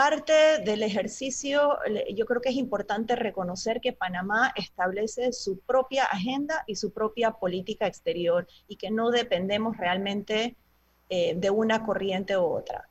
[0.00, 1.76] parte del ejercicio,
[2.14, 7.32] yo creo que es importante reconocer que Panamá establece su propia agenda y su propia
[7.32, 10.56] política exterior y que no dependemos realmente
[11.10, 12.88] eh, de una corriente u otra.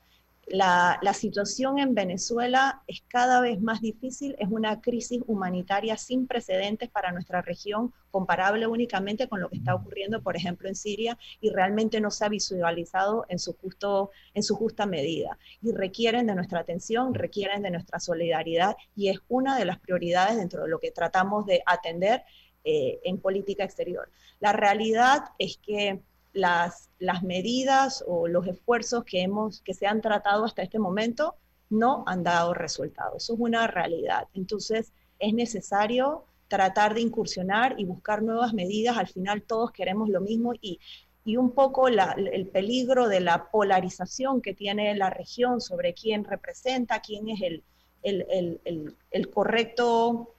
[0.52, 6.90] La, situación en Venezuela es cada vez más difícil, es una crisis humanitaria sin precedentes
[6.90, 11.52] para nuestra región, comparable únicamente con lo que está ocurriendo, por ejemplo, en Siria, y
[11.52, 15.38] realmente no se ha visualizado en su, justo, en su justa medida.
[15.62, 20.38] Y requieren de nuestra atención, requieren de nuestra solidaridad, y es una de las prioridades
[20.38, 22.24] dentro de lo que tratamos de atender
[22.64, 24.10] eh, en política exterior.
[24.40, 26.02] La realidad es que
[26.34, 31.36] las, las medidas o los esfuerzos que, hemos, que se han tratado hasta este momento
[31.70, 33.24] no han dado resultados.
[33.24, 34.28] Eso es una realidad.
[34.34, 38.98] Entonces, es necesario tratar de incursionar y buscar nuevas medidas.
[38.98, 40.80] Al final todos queremos lo mismo y,
[41.24, 47.02] y un poco el peligro de la polarización que tiene la región sobre quién representa,
[47.02, 47.64] quién es el,
[48.02, 50.34] el, el, el correcto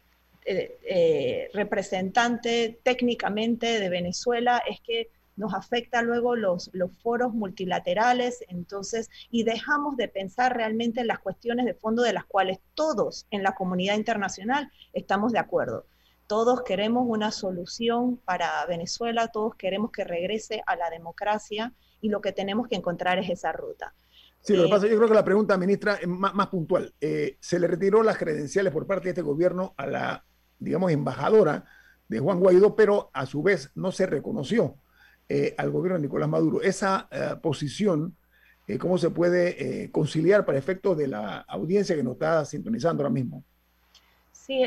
[0.47, 5.11] eh, eh, representante técnicamente de Venezuela, es que
[5.41, 11.18] nos afecta luego los, los foros multilaterales, entonces, y dejamos de pensar realmente en las
[11.18, 15.86] cuestiones de fondo de las cuales todos en la comunidad internacional estamos de acuerdo.
[16.26, 21.72] Todos queremos una solución para Venezuela, todos queremos que regrese a la democracia
[22.03, 23.95] y lo que tenemos que encontrar es esa ruta.
[24.41, 26.95] Sí, lo que pasa, yo creo que la pregunta, ministra, es más, más puntual.
[27.01, 30.24] Eh, se le retiró las credenciales por parte de este gobierno a la,
[30.59, 31.64] digamos, embajadora
[32.09, 34.76] de Juan Guaidó, pero a su vez no se reconoció
[35.33, 36.61] eh, al gobierno de Nicolás Maduro.
[36.61, 38.16] Esa eh, posición,
[38.66, 43.12] eh, ¿cómo se puede conciliar para efectos de la audiencia que nos está sintonizando ahora
[43.12, 43.45] mismo?
[44.33, 44.61] Sí,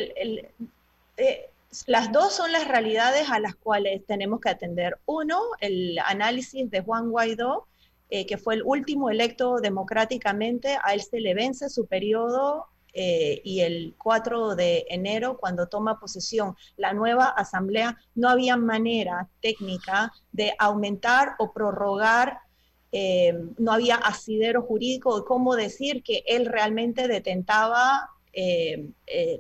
[1.85, 4.97] las dos son las realidades a las cuales tenemos que atender.
[5.05, 7.67] Uno, el análisis de Juan Guaidó,
[8.09, 13.61] que fue el último electo democráticamente, a él se le vence su periodo eh, y
[13.61, 20.53] el 4 de enero, cuando toma posesión la nueva asamblea, no había manera técnica de
[20.59, 22.37] aumentar o prorrogar,
[22.91, 28.89] eh, no había asidero jurídico de cómo decir que él realmente detentaba eh,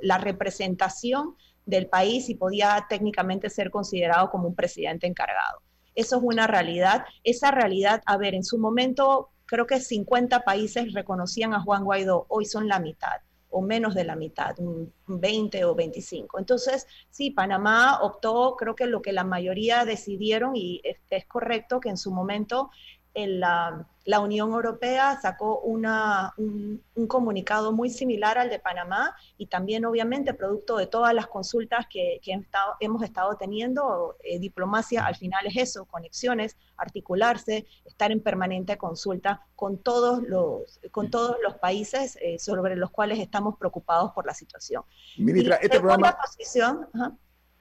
[0.01, 1.35] la representación
[1.65, 5.59] del país y podía técnicamente ser considerado como un presidente encargado.
[5.93, 7.05] Eso es una realidad.
[7.23, 12.25] Esa realidad, a ver, en su momento creo que 50 países reconocían a Juan Guaidó,
[12.29, 13.21] hoy son la mitad
[13.53, 16.39] o menos de la mitad, un 20 o 25.
[16.39, 21.79] Entonces, sí, Panamá optó, creo que lo que la mayoría decidieron, y es, es correcto
[21.79, 22.71] que en su momento
[23.15, 29.85] la, la, Unión Europea sacó una, un, comunicado muy similar al de Panamá y también
[29.85, 32.39] obviamente producto de todas las consultas que, que
[32.79, 39.45] hemos estado teniendo, eh, diplomacia al final es eso, conexiones, articularse, estar en permanente consulta
[39.55, 44.33] con todos los, con todos los países eh, sobre los cuales estamos preocupados por la
[44.33, 44.83] situación.
[45.17, 46.17] Ministra, este programa...
[46.23, 46.87] Posición,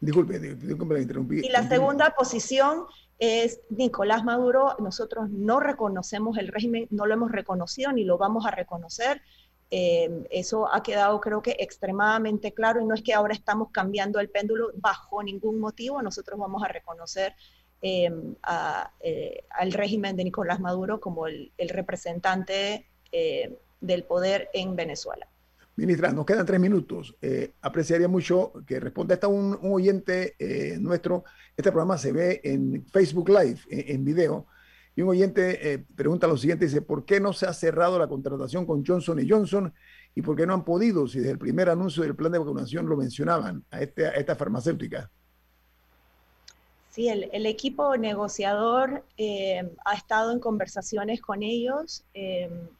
[0.03, 1.47] Disculpe, disculpe, la interrumpí.
[1.47, 2.87] Y la segunda posición
[3.23, 4.75] es Nicolás Maduro.
[4.81, 9.23] Nosotros no reconocemos el régimen, no lo hemos reconocido ni lo vamos a reconocer.
[9.71, 14.19] Eh, eso ha quedado creo que extremadamente claro y no es que ahora estamos cambiando
[14.19, 16.03] el péndulo bajo ningún motivo.
[16.03, 17.37] Nosotros vamos a reconocer
[17.81, 18.35] em,
[19.03, 25.29] eh, al régimen de Nicolás Maduro como el, representante eh, del poder en Venezuela.
[25.75, 27.17] Ministra, nos quedan tres minutos.
[27.23, 29.15] Eh, apreciaría mucho que responda.
[29.15, 31.25] Está un, oyente eh, nuestro.
[31.57, 34.47] Este programa se ve en Facebook Live, en, video.
[34.95, 38.07] Y un oyente eh, pregunta lo siguiente: dice, ¿por qué no se ha cerrado la
[38.07, 39.73] contratación con Johnson Johnson?
[40.15, 42.87] ¿Y por qué no han podido, si desde el primer anuncio del plan de vacunación
[42.87, 45.11] lo mencionaban, a, este, a esta farmacéutica?
[46.91, 49.03] Sí, el equipo negociador
[49.87, 52.05] ha estado en conversaciones con ellos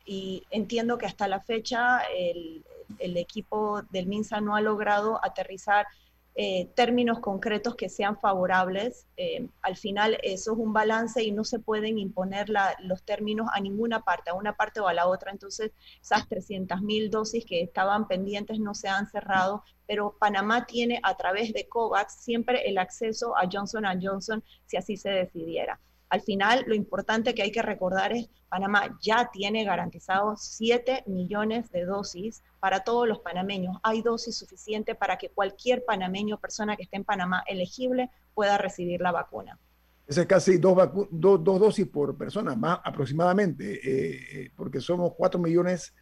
[0.05, 2.63] y entiendo que hasta la fecha el,
[2.99, 5.87] el equipo del MINSA no ha logrado aterrizar
[6.35, 9.07] eh, términos concretos que sean favorables.
[9.19, 12.49] Eh, al final eso es un balance y no se pueden imponer
[12.81, 15.31] los términos a ninguna parte, a una parte o a la otra.
[15.31, 21.17] Entonces esas 300.000 dosis que estaban pendientes no se han cerrado, pero Panamá tiene a
[21.19, 25.79] través de COVAX siempre el acceso a Johnson Johnson si así se decidiera.
[26.13, 31.73] Al final, lo importante que hay que recordar es, Panamá ya tiene garantizados 7 millones
[31.73, 33.79] de dosis para todos los panameños.
[33.83, 39.01] Hay dosis suficiente para que cualquier panameño, persona que esté en Panamá elegible, pueda recibir
[39.01, 39.59] la vacuna.
[40.07, 40.77] Es casi dos,
[41.11, 45.95] dosis por persona, más aproximadamente, eh, eh, porque somos 4 millones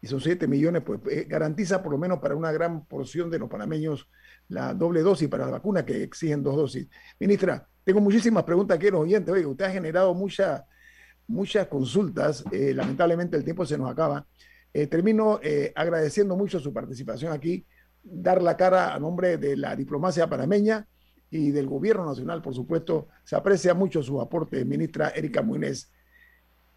[0.00, 3.38] y son 7 millones, pues eh, garantiza por lo menos para una gran porción de
[3.38, 4.08] los panameños
[4.48, 6.88] la doble dosis para la vacuna que exigen dos dosis.
[7.20, 9.32] Ministra, Tengo muchísimas preguntas aquí los oyentes.
[9.32, 10.66] Oye, usted ha generado mucha,
[11.26, 12.44] muchas consultas.
[12.52, 14.26] Eh, lamentablemente el tiempo se nos acaba.
[14.74, 17.64] Eh, termino eh, agradeciendo mucho su participación aquí,
[18.02, 20.86] dar la cara a nombre de la diplomacia panameña
[21.30, 23.08] y del gobierno nacional, por supuesto.
[23.24, 25.90] Se aprecia mucho su aporte, ministra Erika Muñez.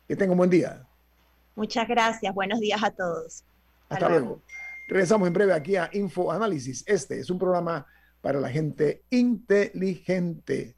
[0.08, 0.88] Que tenga un buen día.
[1.58, 2.34] Muchas gracias.
[2.34, 3.44] Buenos días a todos.
[3.90, 4.42] Hasta, luego.
[4.88, 6.86] Regresamos en breve aquí a Info Análisis.
[6.88, 7.86] Este es un programa
[8.22, 10.78] para la gente inteligente.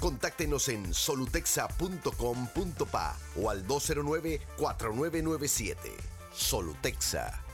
[0.00, 5.76] Contáctenos en solutexa.com.pa o al 209-4997.
[6.32, 7.44] Solutexa.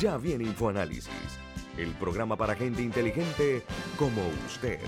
[0.00, 1.12] Ya viene InfoAnálisis,
[1.76, 3.62] el programa para gente inteligente
[3.96, 4.80] como usted.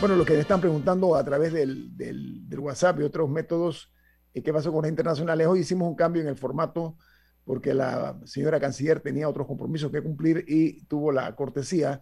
[0.00, 3.90] Bueno, lo que me están preguntando a través del, del, del WhatsApp y otros métodos,
[4.32, 5.46] ¿qué pasó con las internacionales?
[5.46, 6.96] Hoy hicimos un cambio en el formato
[7.44, 12.00] porque la señora canciller tenía otros compromisos que cumplir y tuvo la cortesía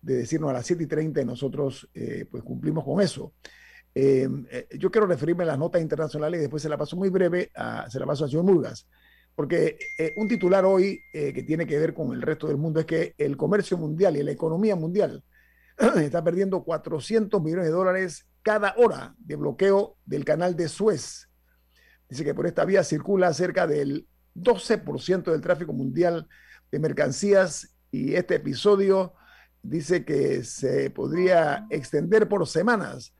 [0.00, 3.32] de decirnos a las 7 y 30 y nosotros eh, pues cumplimos con eso.
[3.98, 7.08] Eh, eh, yo quiero referirme a las notas internacionales y después se la paso muy
[7.08, 8.86] breve, a, se la paso a señor Murgas,
[9.34, 12.84] porque eh, un titular hoy que tiene que ver con el resto del mundo es
[12.84, 15.24] que el comercio mundial y la economía mundial
[15.96, 21.25] está perdiendo 400 millones de dólares cada hora de bloqueo del canal de Suez.
[22.08, 26.28] Dice que por esta vía circula cerca del 12% del tráfico mundial
[26.70, 29.14] de mercancías y este episodio
[29.62, 33.14] dice que se podría extender por semanas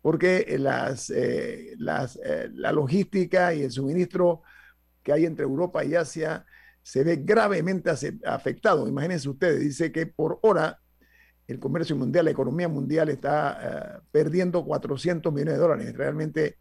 [0.00, 4.42] porque las, eh, las, eh, la logística y el suministro
[5.02, 6.44] que hay entre Europa y Asia
[6.82, 7.90] se ve gravemente
[8.26, 8.88] afectado.
[8.88, 10.80] Imagínense ustedes, dice que por hora
[11.46, 15.96] el comercio mundial, la economía mundial está uh, perdiendo 400 millones de dólares.
[15.96, 16.58] Realmente,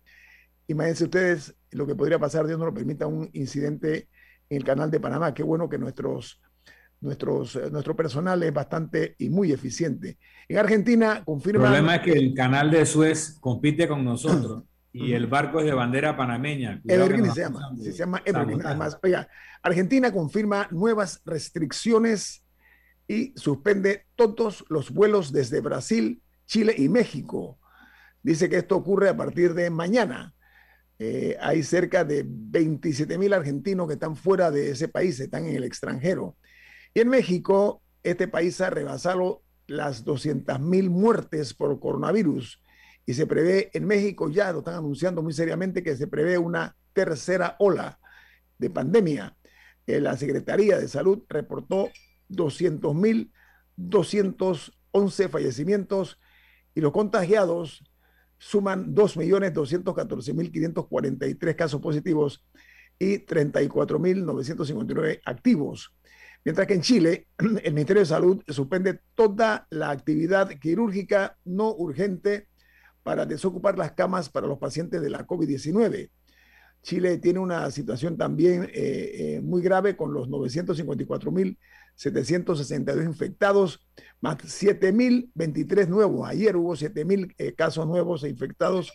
[0.68, 4.09] imagínense ustedes lo que podría pasar, Dios no lo permita, un incidente
[4.49, 5.34] en el canal de Panamá.
[5.34, 6.41] Qué bueno que nuestros,
[6.99, 10.18] nuestros, uh, nuestro personal es bastante y muy eficiente.
[10.47, 11.66] En Argentina confirma...
[11.66, 15.66] El problema es que el canal de Suez compite con nosotros y el barco es
[15.66, 16.82] de bandera panameña.
[16.86, 18.66] Evergreen se llama, se llama Evergreen.
[18.66, 19.28] Además, oiga,
[19.64, 22.43] Argentina confirma nuevas restricciones
[23.07, 27.59] y suspende todos los vuelos desde Brasil, Chile y México.
[28.24, 30.34] Dice que esto ocurre a partir de mañana.
[31.04, 35.56] Eh, hay cerca de 27 mil argentinos que están fuera de ese país, están en
[35.56, 36.38] el extranjero.
[36.93, 42.62] Y en México, este país ha rebasado las 200 mil muertes por coronavirus
[43.08, 46.76] y se prevé en México, ya lo están anunciando muy seriamente, que se prevé una
[46.93, 47.99] tercera ola
[48.60, 49.36] de pandemia.
[49.88, 51.89] Eh, la Secretaría de Salud reportó
[52.30, 56.20] 200.211 fallecimientos
[56.76, 57.90] y los contagiados
[58.41, 62.43] suman 2.214.543 casos positivos
[62.97, 65.93] y 34.959 activos.
[66.43, 72.47] Mientras que en Chile, el Ministerio de Salud suspende toda la actividad quirúrgica no urgente
[73.03, 76.09] para desocupar las camas para los pacientes de la COVID-19.
[76.81, 80.27] Chile tiene una situación también eh, eh, muy grave con los
[82.02, 83.80] 954.762 infectados,
[84.20, 86.28] más 7.023 nuevos.
[86.28, 88.91] Ayer hubo 7.000 eh, casos nuevos e infectados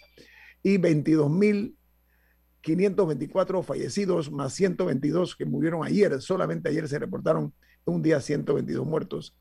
[0.63, 6.21] y 22.524 fallecidos, más 122 que murieron ayer.
[6.21, 7.55] Solamente ayer se reportaron
[7.85, 9.37] un día 122 muertos.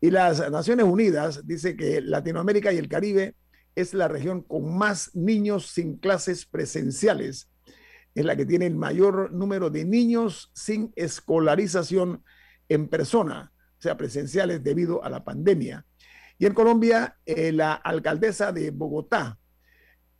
[0.00, 3.36] Y las Naciones Unidas dice que Latinoamérica y el Caribe
[3.74, 7.48] es la región con más niños sin clases presenciales
[8.16, 12.24] es la que tiene el mayor número de niños sin escolarización
[12.68, 15.84] en persona, o sea, presenciales debido a la pandemia.
[16.38, 19.38] Y en Colombia, eh, la alcaldesa de Bogotá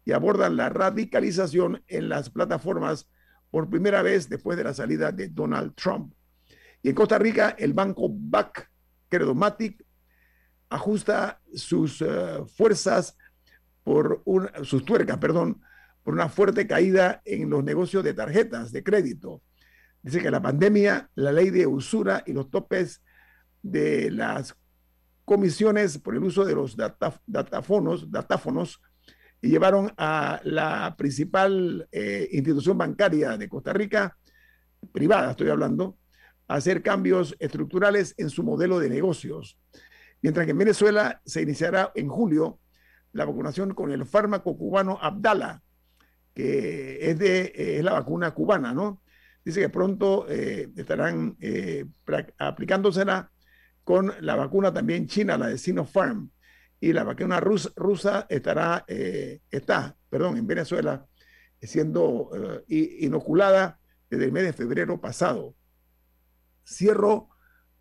[0.04, 3.08] y abordan la radicalización en las plataformas
[3.50, 6.14] por primera vez después de la salida de Donald Trump.
[6.82, 8.70] Y en Costa Rica, el banco BAC
[9.08, 9.84] Credomatic
[10.70, 13.16] ajusta sus eh, fuerzas
[13.84, 14.22] por
[14.62, 15.60] sus tuercas, perdón,
[16.02, 19.42] por una fuerte caída en los negocios de tarjetas de crédito.
[20.02, 23.02] Dice que la pandemia, la ley de usura y los topes
[23.62, 24.56] de las
[25.24, 26.76] comisiones por el uso de los
[27.26, 28.80] datafonos, datáfonos
[29.40, 34.16] y llevaron a la principal eh, institución bancaria de Costa Rica,
[34.92, 35.96] privada estoy hablando,
[36.48, 39.58] a hacer cambios estructurales en su modelo de negocios.
[40.20, 42.60] Mientras que en Venezuela se iniciará en julio
[43.12, 45.62] la vacunación con el fármaco cubano Abdala,
[46.34, 49.02] que es, de, eh, la vacuna cubana, ¿no?
[49.44, 51.84] Dice que pronto eh, estarán eh,
[52.38, 53.31] aplicándosela
[53.84, 56.30] con la vacuna también china, la de Sinopharm,
[56.80, 61.06] y la vacuna rusa estará, está, perdón, en Venezuela,
[61.60, 62.30] siendo
[62.66, 63.78] inoculada
[64.10, 65.54] desde el mes de febrero pasado.
[66.66, 67.28] Cierro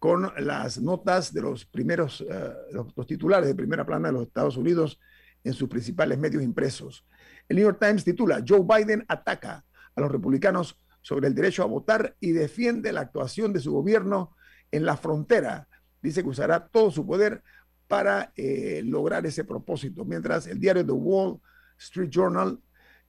[0.01, 4.57] con las notas de los primeros, eh, los, titulares de primera plana de los Estados
[4.57, 4.99] Unidos
[5.43, 7.05] en sus principales medios impresos.
[7.47, 9.63] El New York Times titula, Joe Biden ataca
[9.95, 14.35] a los republicanos sobre el derecho a votar y defiende la actuación de su gobierno
[14.71, 15.67] en la frontera.
[16.01, 17.43] Dice que usará todo su poder
[17.87, 20.05] para eh, lograr ese propósito.
[20.05, 21.39] Mientras el diario The Wall
[21.77, 22.59] Street Journal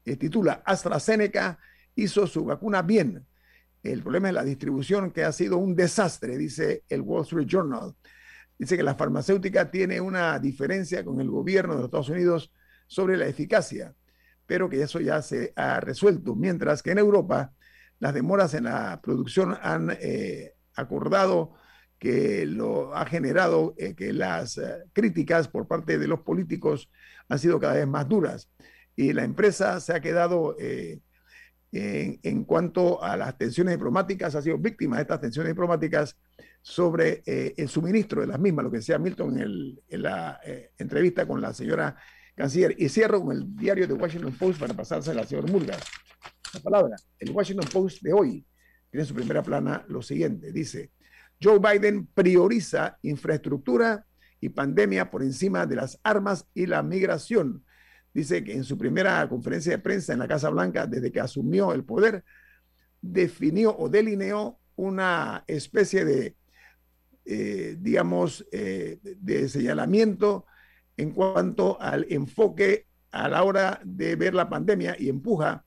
[0.04, 1.58] eh, titula, AstraZeneca
[1.94, 3.24] hizo su vacuna bien,
[3.82, 7.94] el problema es la distribución, que ha sido un desastre, dice el Wall Street Journal.
[8.56, 12.52] Dice que la farmacéutica tiene una diferencia con el gobierno de los Estados Unidos
[12.86, 13.94] sobre la eficacia,
[14.46, 17.52] pero que eso ya se ha resuelto, mientras que en Europa
[17.98, 21.54] las demoras en la producción han eh, acordado
[22.02, 26.90] que lo ha generado eh, que las eh, críticas por parte de los políticos
[27.28, 28.50] han sido cada vez más duras
[28.96, 30.56] y la empresa se ha quedado
[31.72, 36.16] en, cuanto a las tensiones diplomáticas, ha sido víctima de estas tensiones diplomáticas
[36.60, 41.26] sobre eh, el suministro de las mismas, lo que decía Milton en, la eh, entrevista
[41.26, 41.96] con la señora
[42.34, 42.74] canciller.
[42.78, 45.76] Y cierro con el diario de Washington Post para pasarse a la señora Murga.
[46.52, 48.46] La palabra, el Washington Post de hoy
[48.90, 50.90] tiene en su primera plana lo siguiente, dice,
[51.42, 54.06] Joe Biden prioriza infraestructura
[54.40, 57.64] y pandemia por encima de las armas y la migración.
[58.14, 61.72] Dice que en su primera conferencia de prensa en la Casa Blanca, desde que asumió
[61.72, 62.24] el poder,
[63.00, 66.36] definió o delineó una especie de,
[67.24, 70.46] eh, digamos, eh, de señalamiento
[70.96, 75.64] en cuanto al enfoque a la hora de ver la pandemia y empuja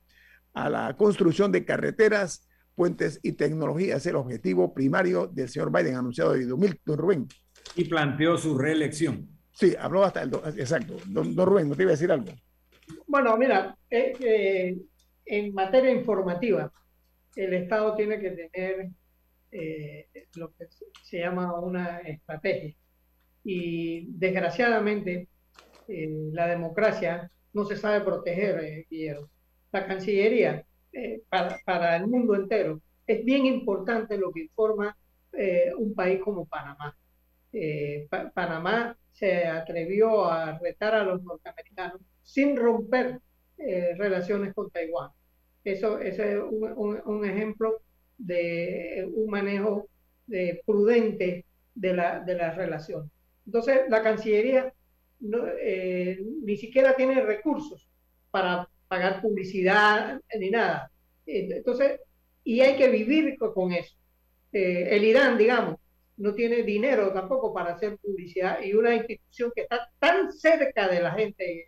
[0.53, 3.95] a la construcción de carreteras, puentes y tecnología.
[3.95, 7.27] Es el objetivo primario del señor Biden anunciado de 2000, Rubén.
[7.75, 9.27] Y planteó su reelección.
[9.51, 10.33] Sí, habló hasta el...
[10.57, 10.97] exacto.
[11.07, 12.31] Don, Rubén, ¿no te iba a decir algo?
[13.07, 14.77] Bueno, mira, eh, eh,
[15.25, 16.71] en materia informativa,
[17.35, 18.89] el Estado tiene que tener
[19.51, 20.65] eh, lo que
[21.03, 22.75] se llama una estrategia.
[23.43, 25.29] Y desgraciadamente,
[25.87, 29.29] la democracia no se sabe proteger, Guillermo.
[29.71, 30.65] La Cancillería,
[31.29, 34.95] para, para, el mundo entero, es bien importante lo que informa
[35.77, 36.95] un país como Panamá.
[38.33, 43.19] Panamá se atrevió a retar a los norteamericanos sin romper
[43.57, 45.11] eh, relaciones con Taiwán.
[45.63, 47.81] Eso, es un, ejemplo
[48.17, 49.87] de un manejo
[50.27, 53.09] de, prudente de la, de la relación.
[53.45, 54.73] Entonces, la Cancillería
[55.61, 57.89] eh, ni siquiera tiene recursos
[58.29, 60.91] para pagar publicidad ni nada.
[61.25, 61.99] Entonces,
[62.43, 63.95] y hay que vivir con eso.
[64.51, 65.75] Eh, el Irán, digamos,
[66.17, 71.01] no tiene dinero tampoco para hacer publicidad y una institución que está tan cerca de
[71.01, 71.65] la gente,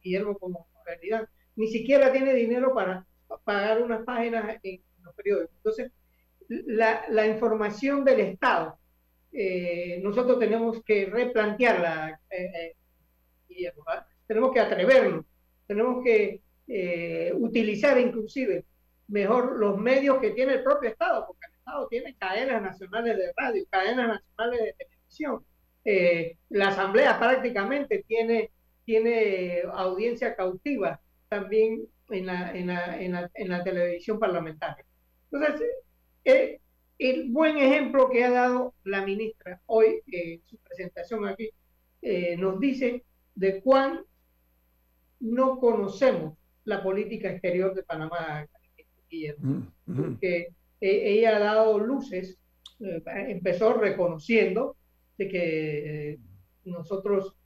[0.00, 3.04] Guillermo, como realidad, ni siquiera tiene dinero para
[3.44, 5.56] pagar unas páginas en los periódicos.
[5.56, 5.92] Entonces,
[6.48, 8.78] la, la información del Estado
[9.32, 12.74] eh, nosotros tenemos que replantearla, eh,
[14.26, 15.24] tenemos que atrevernos,
[15.70, 16.40] tenemos que
[17.34, 18.64] utilizar inclusive
[19.08, 23.32] mejor los medios que tiene el propio Estado, porque el Estado tiene cadenas nacionales de
[23.36, 25.44] radio, cadenas nacionales de televisión.
[26.48, 28.50] la Asamblea prácticamente tiene,
[28.84, 34.84] tiene audiencia cautiva también en la, en la, en la, en la televisión parlamentaria.
[35.30, 35.68] Entonces,
[36.24, 36.60] eh,
[36.98, 41.50] el buen ejemplo que ha dado la ministra hoy en su presentación aquí
[42.02, 43.04] eh, nos dice
[43.34, 44.04] de cuán
[45.20, 48.46] no conocemos la política exterior de Panamá,
[49.10, 49.46] mm,
[49.86, 49.96] mm.
[49.96, 50.48] porque
[50.80, 52.38] eh, ella ha dado luces,
[52.78, 54.76] empezó reconociendo
[55.18, 56.18] de que
[56.64, 57.36] nosotros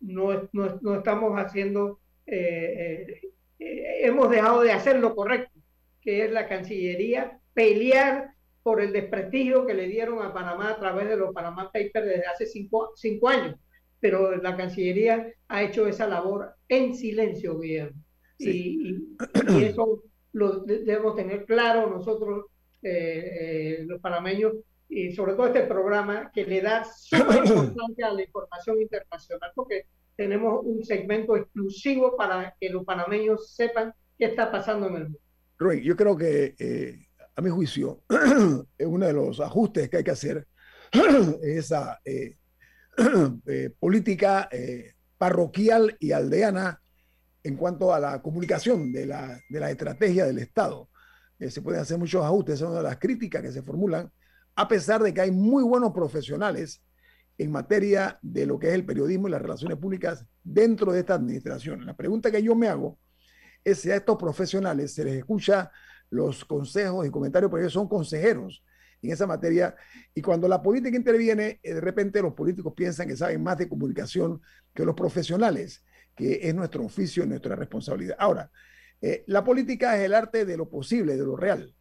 [0.00, 3.20] no, no, no, estamos haciendo eh,
[3.58, 5.58] eh, hemos dejado de hacer lo correcto,
[6.00, 8.32] que es la Cancillería pelear
[8.62, 12.26] por el desprestigio que le dieron a Panamá a través de los Panamá Papers desde
[12.26, 13.56] hace cinco, cinco años.
[14.00, 18.02] Pero la Cancillería ha hecho esa labor en silencio, Guillermo.
[18.38, 19.06] Y,
[19.62, 22.46] eso lo debemos tener claro nosotros,
[22.82, 24.52] eh, los panameños,
[24.88, 29.86] y sobre todo este programa que le da suma importancia a la información internacional, porque
[30.16, 35.18] tenemos un segmento exclusivo para que los panameños sepan qué está pasando en el mundo.
[35.58, 38.02] Rubén, yo creo que eh, a mi juicio
[38.78, 40.46] es uno de los ajustes que hay que hacer
[41.42, 42.36] esa eh,
[43.46, 44.48] eh, política
[45.18, 46.80] parroquial y aldeana
[47.42, 50.88] en cuanto a la comunicación de la, de la estrategia del Estado.
[51.38, 54.10] se pueden hacer muchos ajustes, son las críticas que se formulan,
[54.56, 56.82] a pesar de que hay muy buenos profesionales
[57.38, 61.14] en materia de lo que es el periodismo y las relaciones públicas dentro de esta
[61.14, 61.84] administración.
[61.84, 62.98] La pregunta que yo me hago
[63.62, 65.70] es si a estos profesionales se les escucha
[66.10, 68.62] los consejos y comentarios, porque ellos son consejeros
[69.06, 69.74] en esa materia,
[70.14, 73.68] y cuando la política interviene, eh, de repente los políticos piensan que saben más de
[73.68, 74.40] comunicación
[74.74, 75.84] que los profesionales,
[76.14, 78.16] que es nuestro oficio y nuestra responsabilidad.
[78.18, 78.50] Ahora,
[79.00, 81.74] eh, la política es el arte de lo posible, de lo real.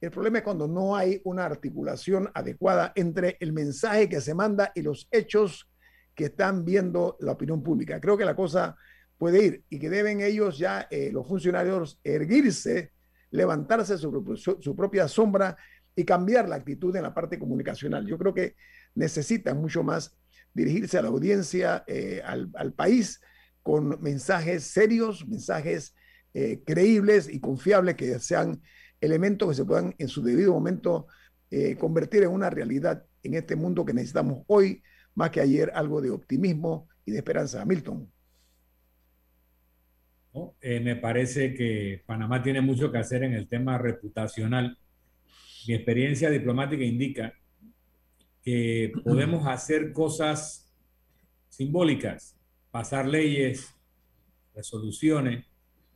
[0.00, 4.72] El problema es cuando no hay una articulación adecuada entre el mensaje que se manda
[4.74, 5.70] y los hechos
[6.14, 8.00] que están viendo la opinión pública.
[8.00, 8.76] Creo que la cosa
[9.18, 12.92] puede ir y que deben ellos ya, eh, los funcionarios, erguirse,
[13.30, 15.56] levantarse sobre su, propia sombra
[15.96, 18.06] y cambiar la actitud en la parte comunicacional.
[18.06, 18.56] Yo creo que
[18.94, 20.16] necesitan mucho más
[20.52, 23.20] dirigirse a la audiencia, eh, al, país,
[23.62, 25.94] con mensajes serios, mensajes
[26.32, 28.62] eh, creíbles y confiables que sean
[29.00, 31.06] elementos que se puedan en su debido momento
[31.50, 34.82] eh, convertir en una realidad en este mundo que necesitamos hoy,
[35.14, 37.64] más que ayer, algo de optimismo y de esperanza.
[37.64, 38.10] Milton.
[40.60, 44.76] Me parece que Panamá tiene mucho que hacer en el tema reputacional.
[45.66, 47.32] Mi experiencia diplomática indica
[48.42, 50.70] que podemos hacer cosas
[51.48, 52.36] simbólicas,
[52.70, 53.74] pasar leyes,
[54.54, 55.46] resoluciones,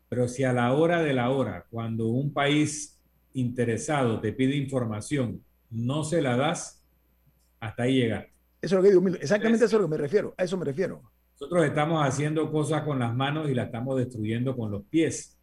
[0.08, 2.98] pero si a la hora de la hora, cuando un país
[3.34, 6.86] interesado te pide información, no se la das,
[7.60, 8.26] hasta ahí llega.
[8.62, 10.64] Eso es lo que digo, exactamente eso es lo que me refiero, a eso me
[10.64, 11.02] refiero.
[11.32, 15.38] Nosotros estamos haciendo cosas con las manos y las estamos destruyendo con los pies.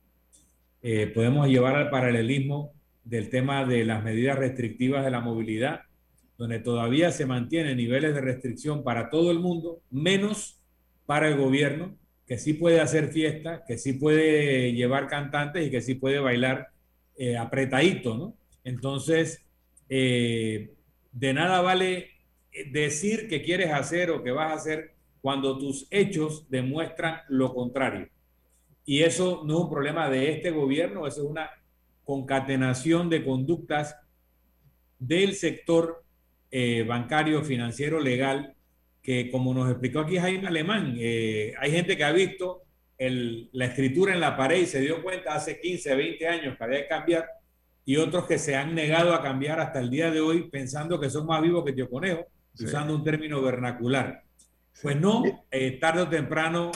[0.82, 2.74] Eh, podemos llevar al paralelismo
[3.06, 5.82] del tema de las medidas restrictivas de la movilidad,
[6.38, 10.60] donde todavía se mantienen niveles de restricción para todo el mundo, menos
[11.06, 11.95] para el gobierno,
[12.28, 16.70] que sí puede hacer fiesta, que sí puede llevar cantantes y que sí puede bailar
[17.16, 18.36] eh, apretadito, ¿no?
[18.64, 19.45] Entonces,
[19.88, 20.74] eh,
[21.12, 22.10] de nada vale
[22.72, 28.10] decir que quieres hacer o que vas a hacer cuando tus hechos demuestran lo contrario.
[28.86, 31.49] Y eso no es un problema de este gobierno, eso es una
[32.06, 33.97] concatenación de conductas
[34.97, 36.06] del sector
[36.51, 38.56] eh, bancario, financiero, legal,
[39.01, 42.64] que como nos explicó aquí Jaime Alemán, hay gente que ha visto
[42.97, 46.82] la escritura en la pared y se dio cuenta hace 15, 20 años que había
[46.84, 47.28] que cambiar,
[47.86, 51.10] y otros que se han negado a cambiar hasta el día de hoy pensando que
[51.10, 52.26] son más vivos que tío conejo,
[52.60, 54.24] usando un término vernacular.
[54.82, 56.72] Pues no, eh, tarde o temprano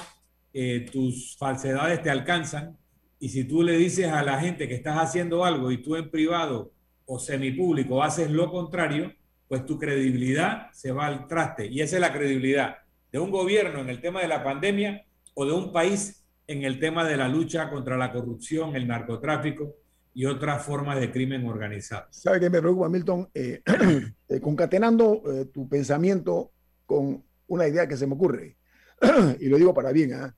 [0.54, 2.78] eh, tus falsedades te alcanzan
[3.20, 6.10] y si tú le dices a la gente que estás haciendo algo y tú en
[6.10, 6.72] privado
[7.06, 9.12] o semipúblico haces lo contrario,
[9.48, 11.68] pues tu credibilidad se va al traste.
[11.68, 12.78] Y esa es la credibilidad
[13.12, 16.80] de un gobierno en el tema de la pandemia o de un país en el
[16.80, 19.76] tema de la lucha contra la corrupción, el narcotráfico
[20.14, 22.08] y otras formas de crimen organizado.
[22.12, 23.30] ¿Sabe qué me preocupa, Milton?
[23.34, 23.62] Eh,
[24.30, 26.52] eh, concatenando eh, tu pensamiento
[26.86, 28.58] con una idea que se me ocurre,
[29.40, 30.36] y lo digo para bien, ¿ah?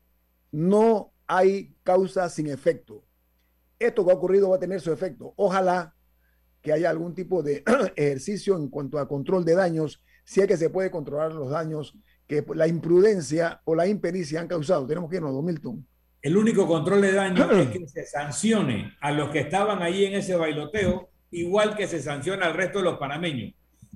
[0.51, 3.05] no hay causa sin efecto.
[3.79, 5.33] Esto que ha ocurrido va a tener su efecto.
[5.37, 5.95] Ojalá
[6.61, 7.63] que haya algún tipo de
[7.95, 11.97] ejercicio en cuanto a control de daños, si es que se puede controlar los daños
[12.27, 14.85] que la imprudencia o la impericia han causado.
[14.85, 15.87] Tenemos que irnos, Don Milton.
[16.21, 20.15] El único control de daño es que se sancione a los que estaban ahí en
[20.15, 23.53] ese bailoteo, igual que se sanciona al resto de los panameños.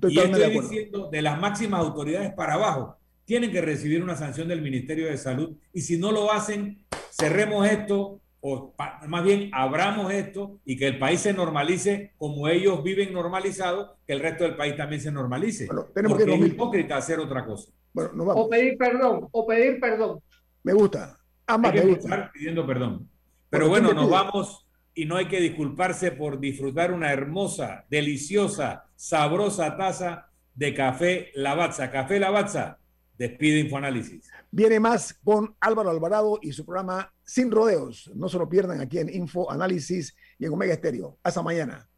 [0.08, 4.62] y estoy diciendo de las máximas autoridades para abajo, tienen que recibir una sanción del
[4.62, 6.78] Ministerio de Salud y si no lo hacen,
[7.10, 8.74] cerremos esto o
[9.08, 14.12] más bien abramos esto y que el país se normalice como ellos viven normalizado, que
[14.12, 15.68] el resto del país también se normalice.
[15.92, 17.72] tenemos que es hipócrita hacer otra cosa.
[17.92, 20.20] O pedir perdón, o pedir perdón.
[20.62, 21.18] Me gusta.
[21.48, 23.08] Ambas hay que estar pidiendo perdón.
[23.50, 29.76] Pero bueno, nos vamos y no hay que disculparse por disfrutar una hermosa, deliciosa, sabrosa
[29.76, 31.90] taza de café Lavazza.
[31.90, 32.78] Café Lavazza,
[33.18, 34.30] despide Infoanálisis.
[34.50, 38.10] Viene más con Álvaro Alvarado y su programa Sin Rodeos.
[38.14, 41.18] No se lo pierdan aquí en Info Análisis y en Omega Estéreo.
[41.22, 41.88] Hasta mañana.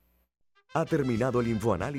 [0.74, 1.96] Ha terminado el Infoanálisis.